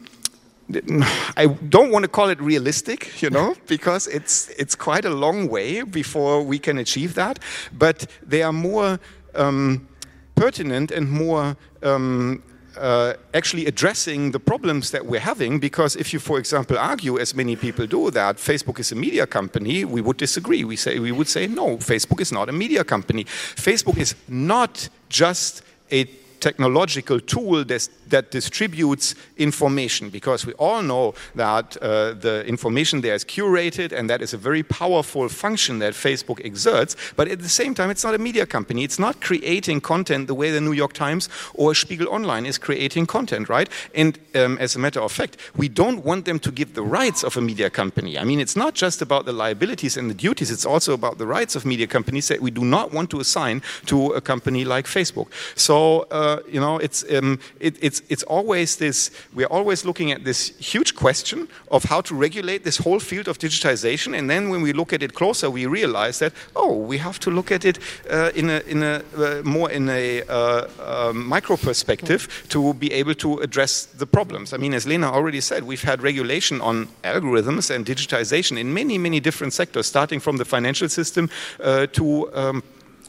[1.38, 5.48] I don't want to call it realistic, you know, because it's it's quite a long
[5.50, 7.40] way before we can achieve that.
[7.72, 9.00] But they are more
[9.34, 9.88] um,
[10.36, 12.44] pertinent and more um,
[12.80, 15.60] uh, actually addressing the problems that we're having.
[15.60, 19.26] Because if you, for example, argue, as many people do, that Facebook is a media
[19.28, 20.64] company, we would disagree.
[20.64, 23.26] We say we would say no, Facebook is not a media company.
[23.26, 26.06] Facebook is not just a
[26.40, 27.64] technological tool
[28.10, 34.10] that distributes information because we all know that uh, the information there is curated and
[34.10, 36.96] that is a very powerful function that Facebook exerts.
[37.16, 38.84] But at the same time, it's not a media company.
[38.84, 43.06] It's not creating content the way the New York Times or Spiegel Online is creating
[43.06, 43.70] content, right?
[43.94, 47.24] And um, as a matter of fact, we don't want them to give the rights
[47.24, 48.18] of a media company.
[48.18, 51.26] I mean, it's not just about the liabilities and the duties, it's also about the
[51.26, 54.86] rights of media companies that we do not want to assign to a company like
[54.86, 55.28] Facebook.
[55.56, 60.24] So, uh, you know, it's, um, it, it's, it's always this, we're always looking at
[60.24, 64.18] this huge question of how to regulate this whole field of digitization.
[64.18, 67.32] And then when we look at it closer, we realize that, oh, we have to
[67.32, 67.80] look at it
[68.10, 72.92] uh, in a, in a uh, more in a uh, um, micro perspective to be
[72.94, 74.54] able to address the problems.
[74.54, 78.98] I mean, as Lena already said, we've had regulation on algorithms and digitization in many,
[78.98, 81.30] many different sectors, starting from the financial system
[81.60, 82.64] uh, to um,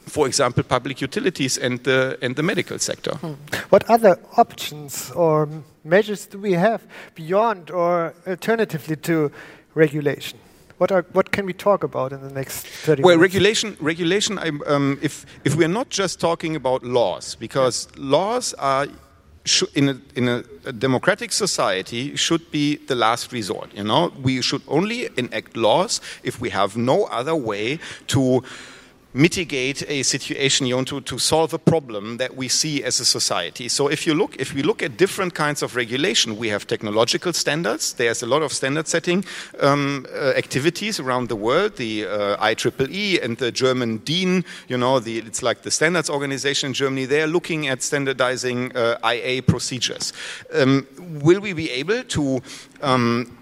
[0.09, 3.15] for example, public utilities and the, and the medical sector.
[3.15, 3.33] Hmm.
[3.69, 5.47] What other options or
[5.83, 6.81] measures do we have
[7.15, 9.31] beyond or alternatively to
[9.73, 10.39] regulation?
[10.77, 13.33] What, are, what can we talk about in the next 30 well, minutes?
[13.33, 18.87] regulation, regulation um, if, if we're not just talking about laws, because laws are
[19.73, 23.73] in, a, in a, a, democratic society should be the last resort.
[23.73, 28.43] You know, we should only enact laws if we have no other way to
[29.13, 33.05] mitigate a situation, you know, to, to solve a problem that we see as a
[33.05, 33.67] society.
[33.67, 37.33] So if you look, if we look at different kinds of regulation, we have technological
[37.33, 37.93] standards.
[37.93, 39.25] There's a lot of standard setting
[39.59, 41.77] um, uh, activities around the world.
[41.77, 46.67] The uh, IEEE and the German DIN, you know, the, it's like the standards organization
[46.67, 47.05] in Germany.
[47.05, 50.13] They're looking at standardizing uh, IA procedures.
[50.53, 52.41] Um, will we be able to
[52.81, 53.37] um,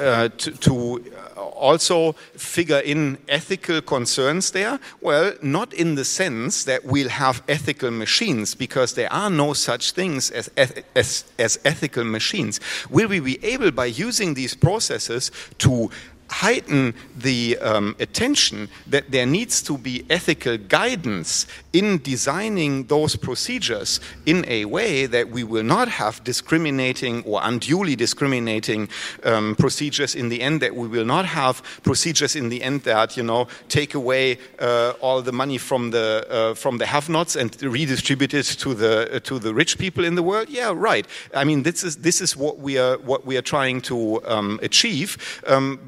[0.00, 1.04] uh, to, to
[1.36, 4.78] also figure in ethical concerns there?
[5.00, 9.92] Well, not in the sense that we'll have ethical machines, because there are no such
[9.92, 10.50] things as,
[10.94, 12.60] as, as ethical machines.
[12.90, 15.90] Will we be able, by using these processes, to
[16.30, 24.00] heighten the um, attention that there needs to be ethical guidance in designing those procedures
[24.26, 28.88] in a way that we will not have discriminating or unduly discriminating
[29.24, 33.16] um, procedures in the end, that we will not have procedures in the end that,
[33.16, 37.60] you know, take away uh, all the money from the, uh, from the have-nots and
[37.62, 40.48] redistribute it to the, uh, to the rich people in the world?
[40.48, 41.06] Yeah, right.
[41.34, 44.58] I mean, this is, this is what, we are, what we are trying to um,
[44.62, 45.78] achieve, um,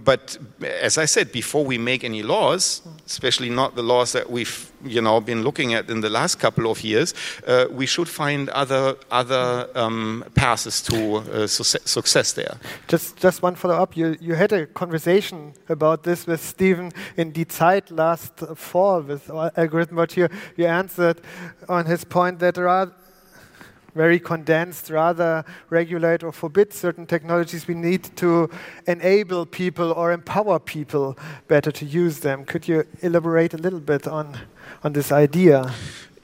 [0.83, 5.01] as I said, before we make any laws, especially not the laws that we've you
[5.01, 7.15] know been looking at in the last couple of years,
[7.47, 12.59] uh, we should find other other um, paths to uh, su success there.
[12.89, 13.97] Just just one follow up.
[13.97, 19.31] You you had a conversation about this with Steven in Die Zeit last fall with
[19.57, 21.21] algorithm, but you you answered
[21.69, 22.93] on his point that there are
[23.95, 28.51] very condensed, rather regulate or forbid certain technologies, we need to
[28.87, 31.19] enable people or empower people
[31.49, 32.45] better to use them.
[32.45, 34.39] Could you elaborate a little bit on,
[34.85, 35.73] on this idea?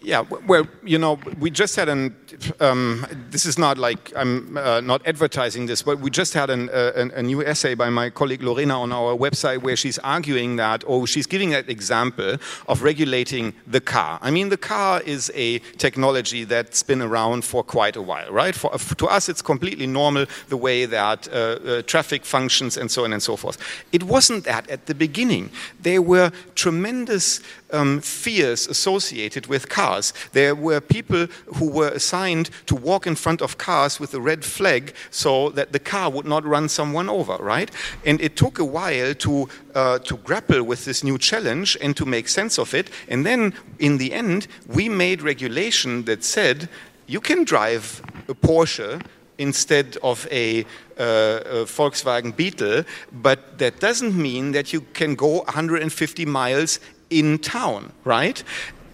[0.02, 2.14] Yeah, well, you know, we just had an.
[2.60, 6.68] Um, this is not like I'm uh, not advertising this, but we just had an,
[6.68, 10.84] uh, a new essay by my colleague Lorena on our website where she's arguing that,
[10.86, 12.36] or she's giving that example
[12.68, 14.18] of regulating the car.
[14.20, 18.54] I mean, the car is a technology that's been around for quite a while, right?
[18.54, 23.04] For, to us, it's completely normal the way that uh, uh, traffic functions and so
[23.04, 23.56] on and so forth.
[23.92, 25.50] It wasn't that at the beginning.
[25.80, 27.40] There were tremendous
[27.72, 29.85] um, fears associated with cars.
[30.32, 31.26] There were people
[31.56, 35.72] who were assigned to walk in front of cars with a red flag so that
[35.72, 37.70] the car would not run someone over, right?
[38.04, 42.04] And it took a while to, uh, to grapple with this new challenge and to
[42.04, 42.90] make sense of it.
[43.08, 46.68] And then in the end, we made regulation that said
[47.06, 49.00] you can drive a Porsche
[49.38, 50.62] instead of a,
[50.98, 56.80] uh, a, Volkswagen Beetle, but that doesn't mean that you can go 150 miles
[57.10, 58.42] in town, right?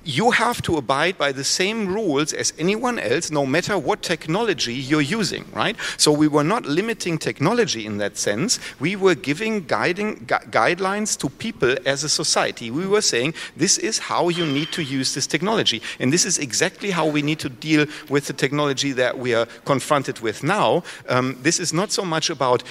[0.05, 4.75] You have to abide by the same rules as anyone else, no matter what technology
[4.75, 5.77] you're using, right?
[5.97, 8.59] So we were not limiting technology in that sense.
[8.81, 12.71] We were giving guiding gu guidelines to people as a society.
[12.71, 16.39] We were saying this is how you need to use this technology, and this is
[16.39, 20.83] exactly how we need to deal with the technology that we are confronted with now.
[21.09, 22.63] Um, this is not so much about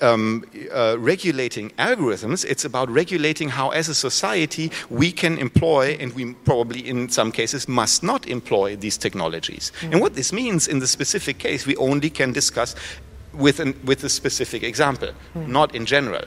[0.00, 6.12] um, uh, regulating algorithms; it's about regulating how, as a society, we can employ and
[6.14, 9.72] we probably in some cases, must not employ these technologies.
[9.80, 9.92] Mm.
[9.92, 12.74] And what this means in the specific case, we only can discuss
[13.32, 15.46] with, an, with a specific example, mm.
[15.46, 16.24] not in general.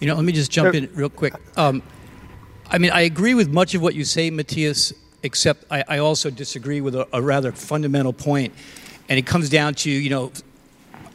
[0.00, 1.34] You know, let me just jump in real quick.
[1.56, 1.82] Um,
[2.70, 4.92] I mean, I agree with much of what you say, Matthias,
[5.22, 8.54] except I, I also disagree with a, a rather fundamental point.
[9.08, 10.32] And it comes down to, you know,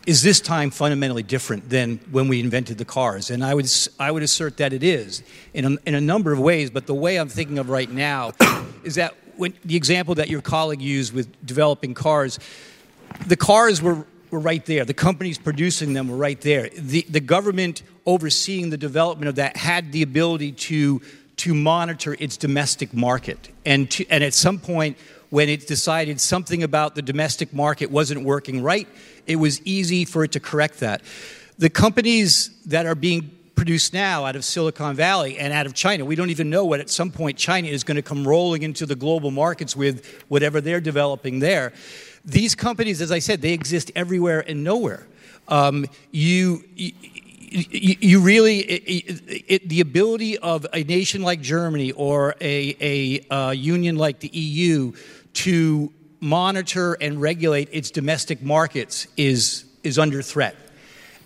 [0.05, 3.31] is this time fundamentally different than when we invented the cars?
[3.31, 3.67] And I would,
[3.99, 6.93] I would assert that it is in a, in a number of ways, but the
[6.93, 8.33] way I'm thinking of right now
[8.83, 12.39] is that when, the example that your colleague used with developing cars,
[13.27, 14.85] the cars were, were right there.
[14.85, 16.69] The companies producing them were right there.
[16.69, 21.01] The, the government overseeing the development of that had the ability to,
[21.37, 23.49] to monitor its domestic market.
[23.65, 24.97] And, to, and at some point,
[25.35, 28.87] when it decided something about the domestic market wasn't working right,
[29.27, 31.01] it was easy for it to correct that.
[31.57, 36.05] The companies that are being produced now out of Silicon Valley and out of China,
[36.05, 38.85] we don't even know what at some point China is going to come rolling into
[38.85, 41.73] the global markets with whatever they're developing there.
[42.23, 45.05] These companies, as I said, they exist everywhere and nowhere.
[45.49, 46.93] Um, you, you
[47.51, 53.51] you really it, it, the ability of a nation like Germany or a, a uh,
[53.51, 54.91] union like the EU
[55.35, 60.55] to monitor and regulate its domestic markets is, is under threat.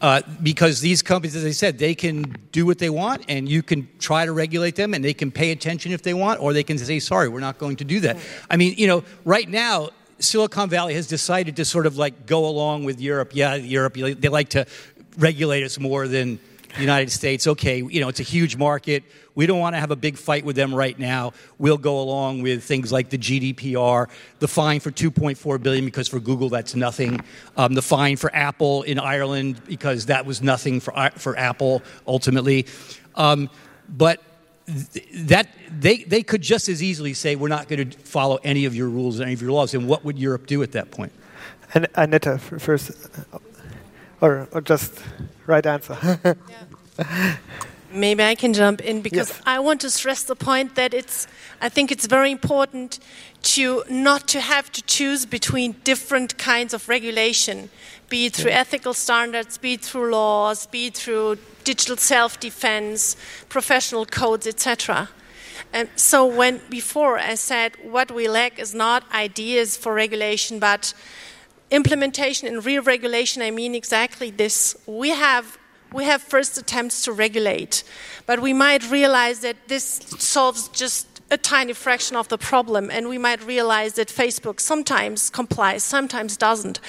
[0.01, 3.61] Uh, because these companies, as I said, they can do what they want, and you
[3.61, 6.63] can try to regulate them, and they can pay attention if they want, or they
[6.63, 8.17] can say, "Sorry, we're not going to do that."
[8.49, 9.89] I mean, you know, right now,
[10.19, 13.31] Silicon Valley has decided to sort of like go along with Europe.
[13.33, 14.65] Yeah, Europe, they like to
[15.17, 16.39] regulate us more than
[16.77, 17.47] United States.
[17.47, 19.03] Okay, you know, it's a huge market.
[19.35, 21.33] We don't want to have a big fight with them right now.
[21.57, 24.07] We'll go along with things like the GDPR,
[24.39, 27.21] the fine for 2.4 billion because for Google that's nothing,
[27.57, 31.81] um, the fine for Apple in Ireland because that was nothing for uh, for Apple
[32.07, 32.65] ultimately,
[33.15, 33.49] um,
[33.87, 34.21] but
[35.13, 38.75] that they, they could just as easily say we're not going to follow any of
[38.75, 41.11] your rules any of your laws and what would europe do at that point
[41.73, 42.91] and Annette first
[44.21, 45.01] or, or just
[45.47, 45.97] right answer
[46.49, 47.37] yeah.
[47.91, 49.41] Maybe I can jump in because yes.
[49.47, 51.27] I want to stress the point that it's
[51.59, 52.99] I think it's very important
[53.41, 57.69] to not to have to choose between different kinds of regulation,
[58.07, 58.59] be it through yeah.
[58.59, 63.15] ethical standards, be it through laws, be it through digital self-defense,
[63.49, 65.09] professional codes, etc.
[65.73, 70.93] And so when before I said what we lack is not ideas for regulation, but
[71.71, 74.75] implementation and real regulation, I mean exactly this.
[74.85, 75.57] We have
[75.91, 77.83] we have first attempts to regulate,
[78.27, 79.85] but we might realize that this
[80.19, 85.29] solves just a tiny fraction of the problem, and we might realize that Facebook sometimes
[85.29, 86.79] complies, sometimes doesn't.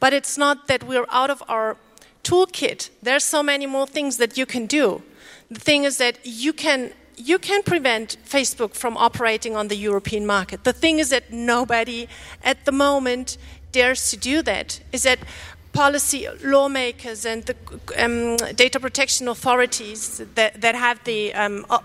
[0.00, 1.76] But it's not that we're out of our
[2.24, 2.90] toolkit.
[3.02, 5.02] There's so many more things that you can do.
[5.50, 10.24] The thing is that you can you can prevent Facebook from operating on the European
[10.24, 10.62] market.
[10.62, 12.06] The thing is that nobody
[12.44, 13.38] at the moment
[13.72, 14.80] dares to do that.
[14.92, 15.18] Is that
[15.72, 17.56] policy lawmakers and the
[17.96, 21.78] um, data protection authorities that, that have the um, uh,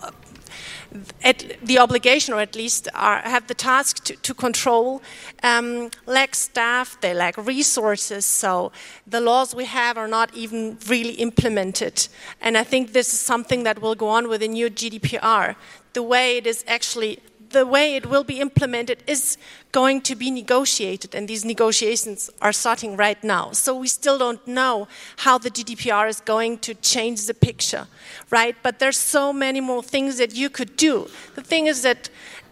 [1.64, 5.02] the obligation, or at least are, have the task to, to control,
[5.42, 8.72] um, lack staff, they lack resources, so
[9.08, 12.08] the laws we have are not even really implemented.
[12.42, 15.56] And I think this is something that will go on with the new GDPR.
[15.94, 17.20] The way it is actually
[17.54, 19.38] the way it will be implemented is
[19.72, 23.52] going to be negotiated, and these negotiations are starting right now.
[23.52, 24.88] So we still don't know
[25.18, 27.88] how the GDPR is going to change the picture,
[28.30, 28.56] right?
[28.62, 31.08] But there's so many more things that you could do.
[31.36, 32.10] The thing is that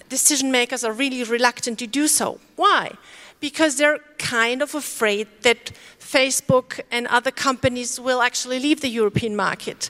[0.10, 2.40] decision makers are really reluctant to do so.
[2.56, 2.92] Why?
[3.42, 9.36] Because they're kind of afraid that Facebook and other companies will actually leave the European
[9.36, 9.90] market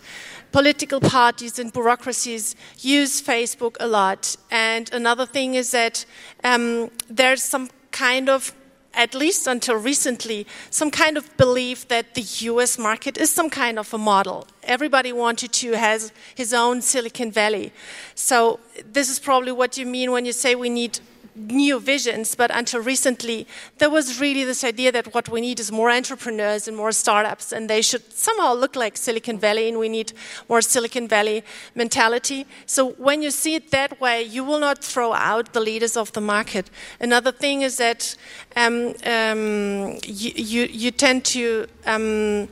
[0.52, 4.36] political parties and bureaucracies use Facebook a lot.
[4.50, 6.06] And another thing is that
[6.44, 8.54] um, there's some kind of
[8.94, 13.80] at least until recently, some kind of belief that the US market is some kind
[13.80, 14.46] of a model.
[14.64, 17.72] Everybody wanted to has his own Silicon Valley.
[18.16, 21.00] So this is probably what you mean when you say we need
[21.36, 25.72] new visions, but until recently, there was really this idea that what we need is
[25.72, 29.90] more entrepreneurs and more startups, and they should somehow look like Silicon Valley, and we
[29.90, 30.14] need
[30.50, 31.44] more Silicon Valley
[31.76, 32.46] mentality.
[32.66, 36.12] So when you see it that way, you will not throw out the leaders of
[36.14, 36.70] the market.
[37.00, 38.16] Another thing is that
[38.56, 41.68] um, um, you, you, you, tend to.
[41.86, 42.50] Um,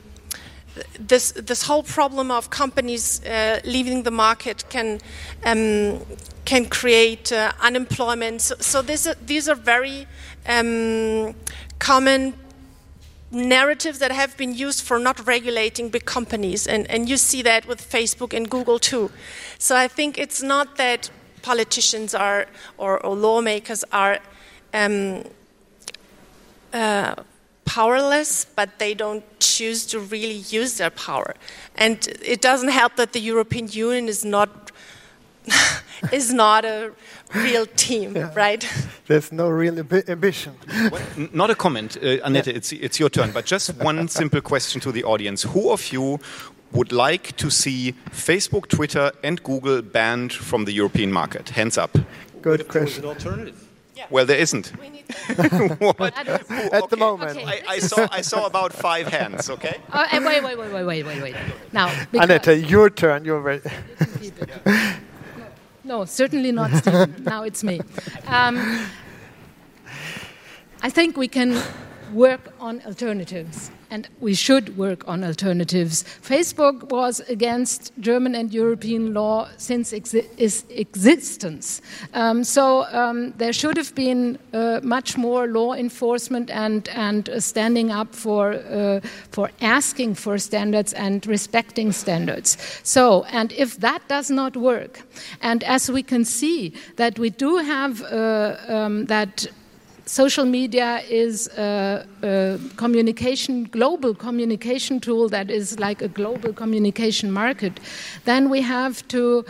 [0.99, 4.99] this this whole problem of companies uh, leaving the market can
[5.45, 5.99] um,
[6.45, 8.41] can create uh, unemployment.
[8.41, 10.07] So, so these are, these are very
[10.47, 11.36] um,
[11.78, 12.34] common
[13.32, 17.67] narratives that have been used for not regulating big companies, and, and you see that
[17.67, 19.11] with Facebook and Google too.
[19.59, 21.11] So I think it's not that
[21.41, 22.47] politicians are
[22.78, 24.20] or, or lawmakers are.
[24.74, 25.24] Um,
[26.74, 27.15] uh,
[27.70, 31.36] powerless, but they don't choose to really use their power.
[31.76, 31.97] And
[32.36, 34.49] it doesn't help that the European Union is not
[36.11, 36.91] is not a
[37.36, 38.34] real team, yeah.
[38.36, 38.67] right?
[39.07, 40.53] There's no real ambi ambition.
[40.91, 41.01] Well,
[41.34, 42.47] not a comment, uh, Annette.
[42.47, 42.57] Yeah.
[42.57, 43.32] It's it's your turn.
[43.32, 46.20] But just one simple question to the audience: Who of you
[46.72, 51.49] would like to see Facebook, Twitter, and Google banned from the European market?
[51.49, 51.97] Hands up.
[52.41, 53.05] Good question.
[53.05, 53.68] alternative.
[54.00, 54.06] Yeah.
[54.10, 54.72] Well, there isn't.
[55.30, 57.32] At the moment.
[57.32, 57.43] Okay.
[57.43, 59.76] I, I, saw, I saw about five hands, okay?
[59.91, 61.36] Uh, wait, wait, wait, wait, wait, wait, wait.
[61.74, 63.26] Now, Annette, your turn.
[63.26, 63.70] You're ready.
[65.84, 67.24] No, certainly not Steven.
[67.26, 67.82] now it's me.
[68.28, 68.86] Um,
[70.82, 71.62] I think we can
[72.14, 76.03] work on alternatives and we should work on alternatives.
[76.22, 81.82] Facebook was against German and European law since exi its existence.
[82.14, 87.39] Um, so um, there should have been uh, much more law enforcement and, and uh,
[87.39, 88.99] standing up for, uh,
[89.32, 92.57] for asking for standards and respecting standards.
[92.84, 95.01] So, and if that does not work,
[95.41, 99.47] and as we can see that we do have uh, um, that
[100.10, 107.32] social media is a, a, communication, global communication tool that is like a global communication
[107.32, 107.80] market,
[108.26, 109.45] then we have to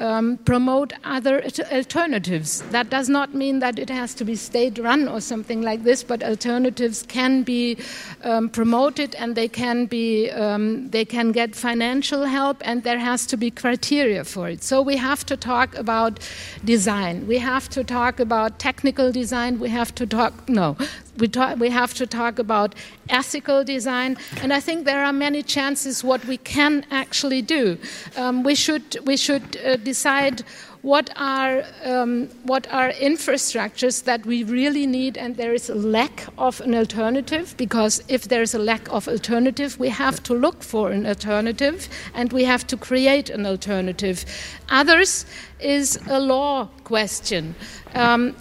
[0.00, 1.42] um, promote other
[1.72, 2.62] alternatives.
[2.70, 6.02] That does not mean that it has to be state run or something like this,
[6.02, 7.76] but alternatives can be
[8.24, 13.26] um, promoted and they can be um, they can get financial help and there has
[13.26, 14.62] to be criteria for it.
[14.62, 16.18] So we have to talk about
[16.64, 17.26] design.
[17.26, 19.58] We have to talk about technical design.
[19.58, 20.76] We have to talk no
[21.18, 22.74] we, talk, we have to talk about
[23.08, 27.78] ethical design, and I think there are many chances what we can actually do.
[28.16, 30.42] Um, we should, we should uh, decide
[30.82, 36.26] what are, um, what are infrastructures that we really need, and there is a lack
[36.38, 40.62] of an alternative, because if there is a lack of alternative, we have to look
[40.62, 44.24] for an alternative, and we have to create an alternative.
[44.70, 45.26] Others
[45.58, 47.54] is a law question.
[47.94, 48.34] Um,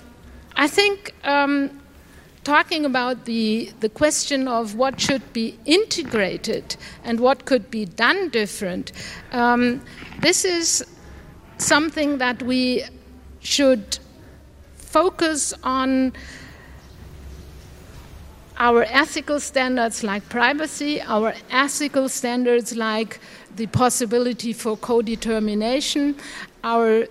[0.55, 1.78] I think um,
[2.43, 8.29] talking about the, the question of what should be integrated and what could be done
[8.29, 8.91] different,
[9.31, 9.81] um,
[10.21, 10.85] this is
[11.57, 12.83] something that we
[13.39, 13.99] should
[14.75, 16.13] focus on
[18.57, 23.19] our ethical standards like privacy, our ethical standards like
[23.55, 26.15] the possibility for co determination,
[26.63, 27.07] our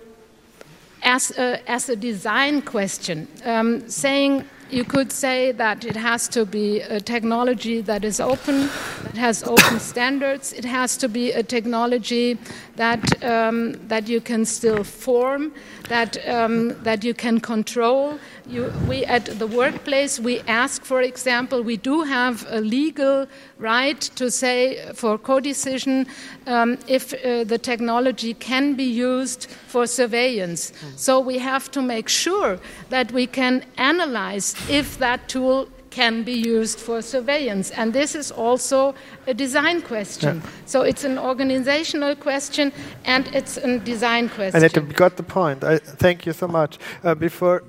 [1.01, 6.45] as a, as a design question, um, saying you could say that it has to
[6.45, 8.69] be a technology that is open,
[9.03, 10.53] that has open standards.
[10.53, 12.37] It has to be a technology
[12.79, 15.51] that, um, that you can still form,
[15.89, 18.17] that, um, that you can control.
[18.47, 23.27] You, we at the workplace, we ask, for example, we do have a legal
[23.57, 26.07] right to say for co-decision
[26.47, 30.71] um, if uh, the technology can be used for surveillance.
[30.95, 32.59] So we have to make sure
[32.89, 37.71] that we can analyze if that tool can be used for surveillance.
[37.71, 38.95] And this is also
[39.27, 40.37] a design question.
[40.37, 40.49] Yeah.
[40.65, 42.71] So it's an organizational question
[43.05, 44.63] and it's a design question.
[44.63, 45.63] And it got the point.
[45.63, 46.77] I, thank you so much.
[47.03, 47.63] Uh, before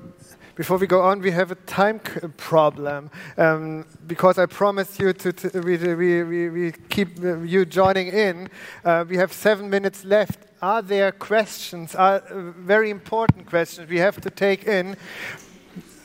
[0.60, 2.00] before we go on, we have a time
[2.36, 5.78] problem um, because I promised you to, to we,
[6.22, 8.50] we, we, keep uh, you joining in.
[8.84, 10.40] Uh, we have seven minutes left.
[10.60, 11.94] Are there questions?
[11.94, 14.96] Are uh, very important questions we have to take in?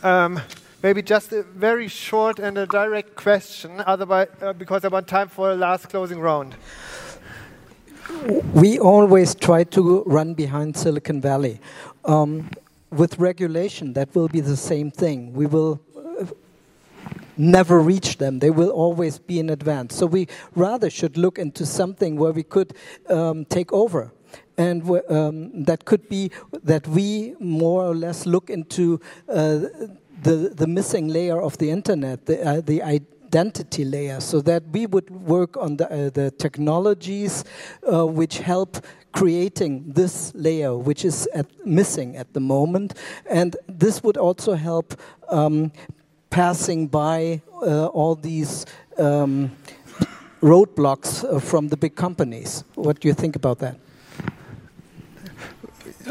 [0.04, 0.40] Um,
[0.86, 5.30] maybe just a very short and a direct question, otherwise, uh, because I want time
[5.30, 6.54] for a last closing round.
[8.54, 11.60] We always try to run behind Silicon Valley.
[12.04, 12.52] Um,
[12.92, 15.34] with regulation, that will be the same thing.
[15.34, 16.28] We will uh,
[17.36, 18.38] never reach them.
[18.38, 19.96] They will always be in advance.
[19.96, 22.76] So we rather should look into something where we could
[23.10, 24.12] um, take over.
[24.58, 26.32] and um, that could be
[26.64, 29.62] that we more or less look into uh,
[30.26, 34.88] the the missing layer of the internet, the uh, the identity layer, so that we
[34.88, 37.44] would work on the uh, the technologies
[37.94, 38.78] uh, which help
[39.12, 42.94] creating this layer, which is at, missing at the moment,
[43.30, 45.00] and this would also help
[45.30, 45.72] um,
[46.30, 48.66] passing by uh, all these.
[48.98, 49.52] Um,
[50.42, 52.64] roadblocks uh, from the big companies.
[52.76, 53.76] What do you think about that?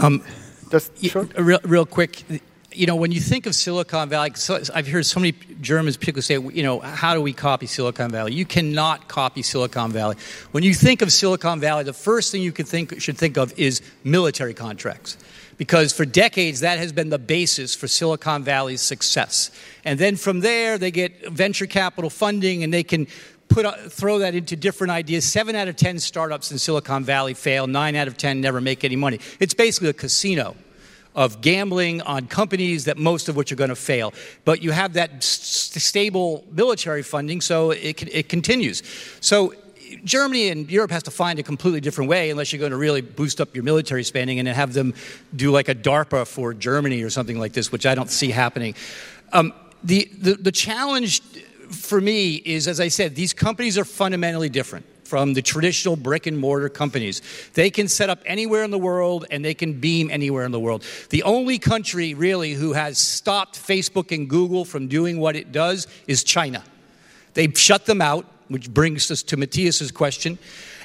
[0.00, 0.22] Um,
[0.70, 0.90] Just
[1.38, 2.24] real, real quick.
[2.74, 6.22] You know, when you think of Silicon Valley, so I've heard so many Germans people
[6.22, 8.32] say, you know, how do we copy Silicon Valley?
[8.32, 10.16] You cannot copy Silicon Valley.
[10.50, 13.56] When you think of Silicon Valley, the first thing you could think, should think of
[13.56, 15.16] is military contracts
[15.56, 19.52] because for decades that has been the basis for Silicon Valley's success.
[19.84, 23.06] And then from there, they get venture capital funding and they can
[23.48, 25.24] put, uh, throw that into different ideas.
[25.24, 28.84] Seven out of 10 startups in Silicon Valley fail, nine out of 10 never make
[28.84, 29.20] any money.
[29.38, 30.56] It's basically a casino
[31.14, 34.12] of gambling on companies that most of which are going to fail.
[34.44, 38.82] But you have that st- stable military funding, so it, it continues.
[39.20, 39.54] So
[40.02, 43.00] Germany and Europe has to find a completely different way unless you're going to really
[43.00, 44.94] boost up your military spending and have them
[45.36, 48.74] do like a DARPA for Germany or something like this, which I don't see happening.
[49.32, 49.52] Um,
[49.82, 51.20] the, the, the challenge
[51.70, 56.26] for me is, as I said, these companies are fundamentally different from the traditional brick
[56.26, 57.22] and mortar companies.
[57.52, 60.58] They can set up anywhere in the world and they can beam anywhere in the
[60.58, 60.82] world.
[61.10, 65.86] The only country really who has stopped Facebook and Google from doing what it does
[66.08, 66.64] is China.
[67.34, 70.36] They've shut them out, which brings us to Matthias's question.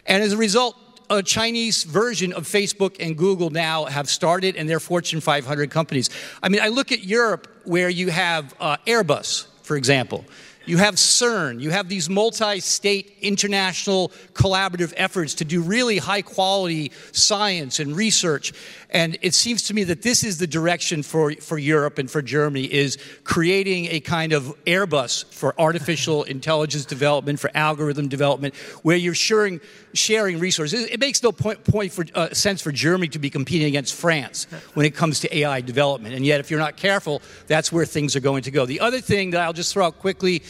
[0.06, 0.76] And as a result,
[1.10, 6.12] a Chinese version of Facebook and Google now have started, and they're Fortune 500 companies.
[6.44, 10.24] I mean, I look at Europe where you have uh, Airbus, for example.
[10.70, 11.60] You have CERN.
[11.60, 17.96] You have these multi state international collaborative efforts to do really high quality science and
[17.96, 18.54] research.
[18.92, 22.22] And it seems to me that this is the direction for, for Europe and for
[22.22, 28.98] Germany is creating a kind of Airbus for artificial intelligence development, for algorithm development, where
[28.98, 29.62] you're sharing,
[29.94, 30.86] sharing resources.
[30.86, 34.46] It makes no point, point for, uh, sense for Germany to be competing against France
[34.74, 36.16] when it comes to AI development.
[36.16, 38.66] And yet, if you're not careful, that's where things are going to go.
[38.66, 40.42] The other thing that I'll just throw out quickly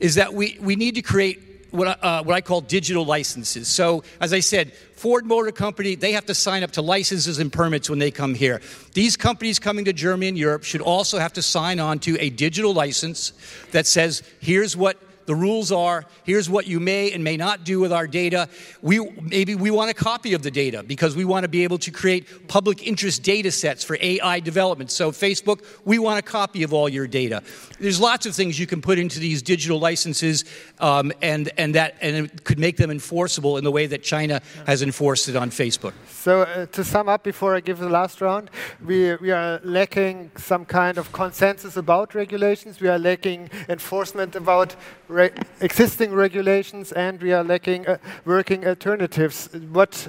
[0.00, 3.68] is that we, we need to create what, uh, what I call digital licenses.
[3.68, 7.52] So, as I said, Ford Motor Company, they have to sign up to licenses and
[7.52, 8.60] permits when they come here.
[8.94, 12.30] These companies coming to Germany and Europe should also have to sign on to a
[12.30, 13.32] digital license
[13.72, 17.80] that says, here's what the rules are here's what you may and may not do
[17.80, 18.48] with our data.
[18.80, 21.78] We, maybe we want a copy of the data because we want to be able
[21.78, 24.90] to create public interest data sets for AI development.
[24.90, 27.42] So, Facebook, we want a copy of all your data.
[27.78, 30.44] There's lots of things you can put into these digital licenses,
[30.78, 34.40] um, and, and, that, and it could make them enforceable in the way that China
[34.66, 35.92] has enforced it on Facebook.
[36.08, 38.50] So, uh, to sum up before I give the last round,
[38.84, 44.76] we, we are lacking some kind of consensus about regulations, we are lacking enforcement about
[45.16, 49.48] re existing regulations and we are lacking uh, working alternatives.
[49.72, 50.08] What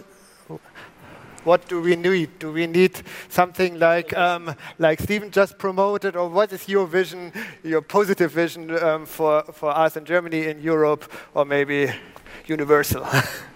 [1.43, 2.39] what do we need?
[2.39, 7.31] Do we need something like um, like Steven just promoted, or what is your vision,
[7.63, 11.93] your positive vision um, for for us in Germany, in Europe, or maybe
[12.47, 13.07] universal?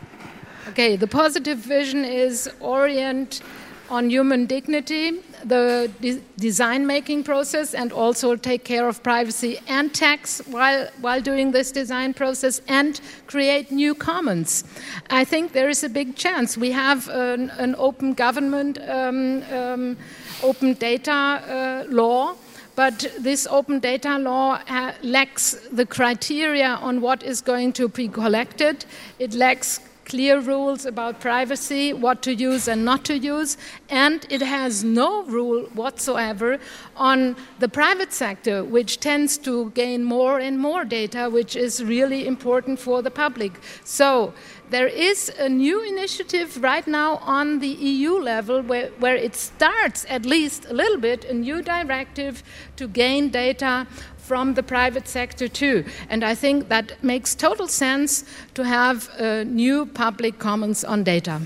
[0.70, 3.41] okay, the positive vision is orient
[3.89, 9.94] on human dignity, the de design making process, and also take care of privacy and
[9.94, 14.64] tax while, while doing this design process and create new commons.
[15.10, 16.58] I think there is a big chance.
[16.58, 19.98] We have an, an open government, um, um,
[20.44, 22.36] open data uh, law.
[22.74, 24.60] But this open data law
[25.04, 28.86] lacks the criteria on what is going to be collected.
[29.20, 29.80] It lacks
[30.12, 33.55] clear rules about privacy, what to use and not to use,
[33.89, 36.59] and it has no rule whatsoever
[36.97, 42.28] on the private sector, which tends to gain more and more data, which is really
[42.28, 43.53] important for the public.
[43.86, 44.34] So
[44.70, 50.05] there is a new initiative right now on the EU level where, where it starts,
[50.09, 52.43] at least a little bit, a new directive
[52.76, 53.88] to gain data
[54.22, 55.84] from the private sector too.
[56.10, 61.42] And I think that makes total sense to have a new public commons on data.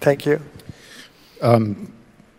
[0.00, 0.40] Thank you.
[1.40, 1.93] Um,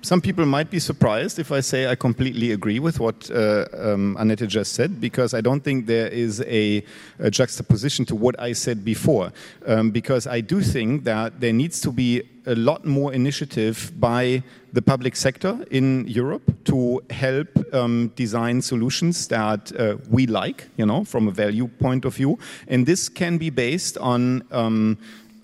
[0.06, 4.16] some people might be surprised if I say I completely agree with what uh, um,
[4.20, 6.84] Annette just said, because I don't think there is a,
[7.18, 9.32] a juxtaposition to what I said before.
[9.66, 14.44] Um, because I do think that there needs to be a lot more initiative by
[14.74, 20.86] the public sector in Europe to help um, design solutions that uh, we like, you
[20.86, 22.38] know, from a value point of view.
[22.68, 24.44] And this can be based on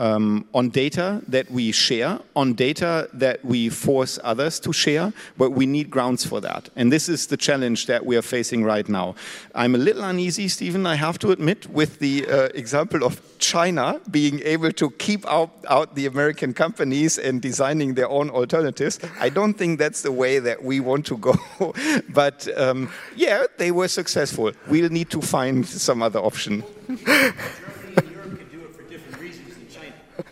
[0.02, 5.52] um, on data that we share, on data that we force others to share, but
[5.52, 6.70] we need grounds for that.
[6.76, 9.14] And this is the challenge that we are facing right now.
[9.54, 14.02] I'm a little uneasy, Steven, I have to admit, with the uh, example of China
[14.10, 19.00] being able to keep out, out the American companies and designing their own alternatives.
[19.20, 21.36] I don't think that's the way that we want to go.
[22.10, 24.52] but um, yeah, they were successful.
[24.68, 26.64] We'll need to find some other option.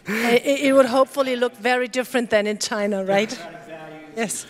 [0.09, 3.37] it, it would hopefully look very different than in China, right?
[4.15, 4.45] Yes.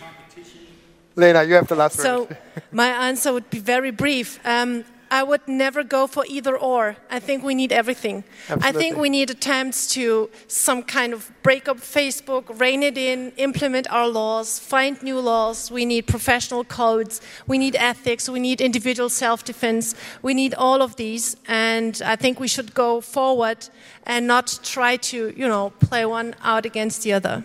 [1.16, 2.02] Lena, you have the last word.
[2.02, 2.28] So,
[2.72, 4.40] my answer would be very brief.
[4.44, 6.96] Um, I would never go for either or.
[7.10, 8.22] I think we need everything.
[8.48, 8.68] Absolutely.
[8.68, 13.32] I think we need attempts to some kind of break up Facebook, rein it in,
[13.36, 15.70] implement our laws, find new laws.
[15.70, 17.20] We need professional codes.
[17.48, 18.28] We need ethics.
[18.28, 19.94] We need individual self defense.
[20.22, 21.36] We need all of these.
[21.48, 23.68] And I think we should go forward
[24.04, 27.42] and not try to, you know, play one out against the other.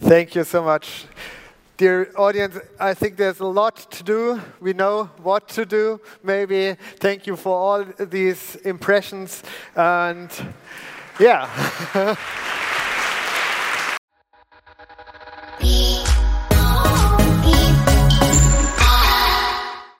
[0.00, 1.06] Thank you so much.
[1.76, 4.40] Dear audience, I think there's a lot to do.
[4.60, 6.00] We know what to do.
[6.22, 9.42] Maybe thank you for all these impressions.
[9.74, 10.30] And
[11.20, 12.16] yeah.